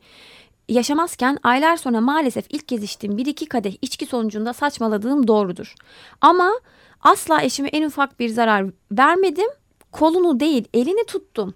yaşamazken 0.69 1.37
aylar 1.43 1.77
sonra 1.77 2.01
maalesef 2.01 2.45
ilk 2.49 2.67
kez 2.67 2.83
içtiğim 2.83 3.17
bir 3.17 3.25
iki 3.25 3.45
kadeh 3.45 3.73
içki 3.81 4.05
sonucunda 4.05 4.53
saçmaladığım 4.53 5.27
doğrudur. 5.27 5.75
Ama 6.21 6.51
asla 7.01 7.41
eşime 7.41 7.69
en 7.69 7.83
ufak 7.83 8.19
bir 8.19 8.29
zarar 8.29 8.65
vermedim. 8.91 9.49
Kolunu 9.91 10.39
değil 10.39 10.67
elini 10.73 11.05
tuttum. 11.05 11.53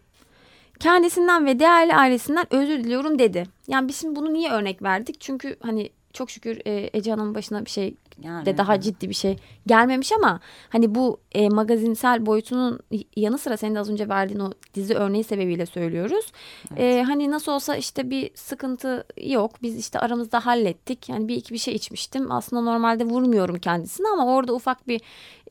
Kendisinden 0.79 1.45
ve 1.45 1.59
değerli 1.59 1.95
ailesinden 1.95 2.53
özür 2.53 2.83
diliyorum 2.83 3.19
dedi. 3.19 3.43
Yani 3.67 3.87
biz 3.87 4.01
şimdi 4.01 4.15
bunu 4.15 4.33
niye 4.33 4.51
örnek 4.51 4.81
verdik? 4.83 5.21
Çünkü 5.21 5.57
hani 5.61 5.89
çok 6.13 6.31
şükür 6.31 6.61
e, 6.65 6.89
Ece 6.93 7.11
Hanım'ın 7.11 7.35
başına 7.35 7.65
bir 7.65 7.69
şey 7.69 7.95
yani, 8.23 8.45
de 8.45 8.57
daha 8.57 8.79
ciddi 8.81 9.09
bir 9.09 9.13
şey 9.13 9.37
gelmemiş 9.67 10.11
ama 10.11 10.39
hani 10.69 10.95
bu 10.95 11.19
e, 11.31 11.49
magazinsel 11.49 12.25
boyutunun 12.25 12.79
yanı 13.15 13.37
sıra 13.37 13.57
senin 13.57 13.75
de 13.75 13.79
az 13.79 13.89
önce 13.89 14.09
verdiğin 14.09 14.39
o 14.39 14.51
dizi 14.73 14.93
örneği 14.93 15.23
sebebiyle 15.23 15.65
söylüyoruz. 15.65 16.31
Evet. 16.71 16.81
E, 16.81 17.03
hani 17.03 17.31
nasıl 17.31 17.51
olsa 17.51 17.75
işte 17.75 18.09
bir 18.09 18.31
sıkıntı 18.35 19.05
yok. 19.21 19.51
Biz 19.61 19.77
işte 19.77 19.99
aramızda 19.99 20.45
hallettik. 20.45 21.09
Yani 21.09 21.27
bir 21.27 21.35
iki 21.35 21.53
bir 21.53 21.59
şey 21.59 21.75
içmiştim. 21.75 22.31
Aslında 22.31 22.61
normalde 22.61 23.05
vurmuyorum 23.05 23.59
kendisini 23.59 24.07
ama 24.07 24.35
orada 24.35 24.53
ufak 24.53 24.87
bir 24.87 25.01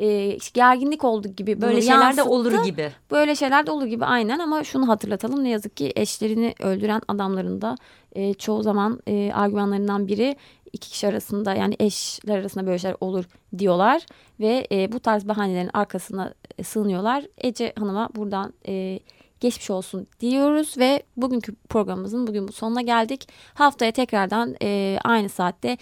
e, 0.00 0.38
gerginlik 0.54 1.04
oldu 1.04 1.28
gibi. 1.28 1.60
Böyle 1.60 1.82
şeyler 1.82 2.16
de 2.16 2.22
olur 2.22 2.64
gibi. 2.64 2.92
Böyle 3.10 3.34
şeyler 3.34 3.66
de 3.66 3.70
olur 3.70 3.86
gibi 3.86 4.04
aynen 4.04 4.38
ama 4.38 4.64
şunu 4.64 4.88
hatırlatalım. 4.88 5.44
Ne 5.44 5.48
yazık 5.48 5.76
ki 5.76 5.92
eşlerini 5.96 6.54
öldüren 6.60 7.02
adamların 7.08 7.62
da 7.62 7.76
e, 8.12 8.34
çoğu 8.34 8.62
zaman 8.62 9.00
e, 9.06 9.32
argümanlarından 9.34 10.08
biri 10.08 10.36
iki 10.72 10.90
kişi 10.90 11.08
arasında 11.08 11.54
yani 11.54 11.76
eşler 11.80 12.38
arasında 12.38 12.66
böyle 12.66 12.78
şeyler 12.78 12.96
olur 13.00 13.24
diyorlar 13.58 14.06
ve 14.40 14.66
e, 14.72 14.92
bu 14.92 15.00
tarz 15.00 15.28
bahanelerin 15.28 15.70
arkasına 15.72 16.34
e, 16.58 16.62
sığınıyorlar. 16.62 17.24
Ece 17.38 17.72
Hanım'a 17.78 18.08
buradan 18.14 18.52
e, 18.68 19.00
geçmiş 19.40 19.70
olsun 19.70 20.06
diyoruz 20.20 20.78
ve 20.78 21.02
bugünkü 21.16 21.54
programımızın 21.54 22.26
bugün 22.26 22.48
bu 22.48 22.52
sonuna 22.52 22.82
geldik. 22.82 23.28
Haftaya 23.54 23.92
tekrardan 23.92 24.54
e, 24.62 24.98
aynı 25.04 25.28
saatte 25.28 25.78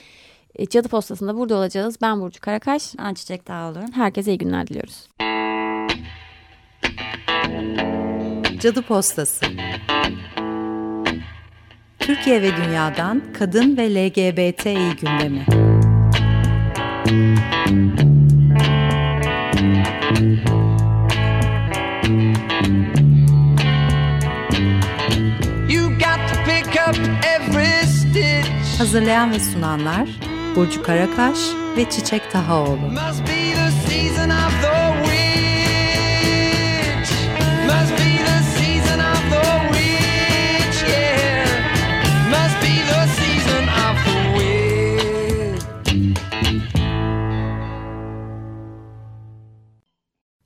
e, 0.54 0.66
Cadı 0.66 0.88
Postası'nda 0.88 1.36
burada 1.36 1.56
olacağız. 1.56 1.96
Ben 2.02 2.20
Burcu 2.20 2.40
Karakaş. 2.40 2.94
Ben 2.98 3.14
Çiçek 3.14 3.48
Dağlı. 3.48 3.84
Herkese 3.94 4.32
iyi 4.32 4.38
günler 4.38 4.66
diliyoruz. 4.66 5.08
Cadı 8.60 8.82
Postası 8.82 9.46
Türkiye 12.06 12.42
ve 12.42 12.56
dünyadan 12.56 13.22
kadın 13.38 13.76
ve 13.76 13.94
LGBTİ 13.94 14.96
gündemi. 15.00 15.46
Hazırlayan 28.78 29.32
ve 29.32 29.38
sunanlar 29.38 30.08
Burcu 30.56 30.82
Karakaş 30.82 31.38
ve 31.76 31.90
Çiçek 31.90 32.32
Tahaoğlu. 32.32 32.76
Must 32.76 33.22
be 33.28 33.54
the 33.54 33.70
season 33.88 34.30
of 34.30 34.62
the 34.62 34.85